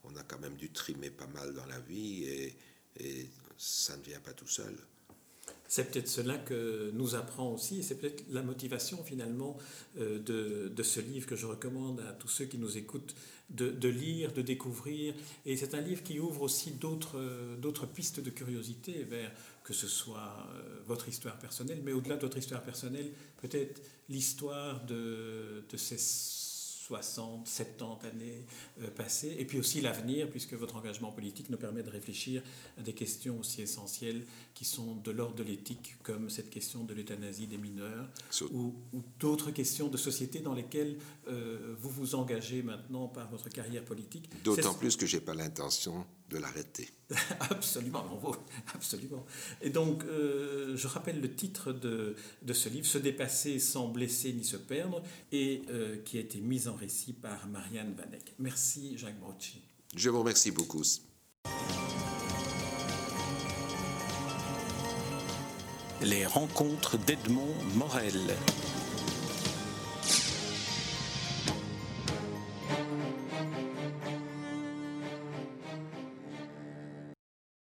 [0.03, 2.57] on a quand même dû trimer pas mal dans la vie et,
[2.99, 4.75] et ça ne vient pas tout seul.
[5.67, 9.57] C'est peut-être cela que nous apprend aussi, et c'est peut-être la motivation finalement
[9.99, 13.15] euh, de, de, ce livre que je recommande à tous ceux qui nous écoutent
[13.49, 15.13] de, de lire, de découvrir.
[15.45, 19.31] Et c'est un livre qui ouvre aussi d'autres pistes de curiosité vers
[19.63, 23.11] que ce soit euh, votre histoire personnelle, mais au-delà de votre histoire personnelle,
[23.41, 25.97] peut-être l'histoire de, de ces
[26.87, 28.45] 60, 70 années
[28.81, 32.41] euh, passées, et puis aussi l'avenir, puisque votre engagement politique nous permet de réfléchir
[32.77, 34.23] à des questions aussi essentielles
[34.53, 38.07] qui sont de l'ordre de l'éthique, comme cette question de l'euthanasie des mineurs,
[38.51, 38.73] ou,
[39.19, 44.29] d'autres questions de société dans lesquelles euh, vous vous engagez maintenant par votre carrière politique.
[44.43, 46.89] D'autant plus que je n'ai pas l'intention de l'arrêter.
[47.39, 48.31] absolument, non,
[48.73, 49.25] absolument.
[49.61, 54.33] Et donc, euh, je rappelle le titre de, de, ce livre, Se dépasser sans blesser
[54.33, 55.01] ni se perdre,
[55.31, 58.33] et euh, qui a été mis en récit par Marianne Vanek.
[58.39, 59.61] Merci Jacques Brocci.
[59.95, 60.83] Je vous remercie beaucoup.
[66.01, 68.35] Les rencontres d'Edmond Morel.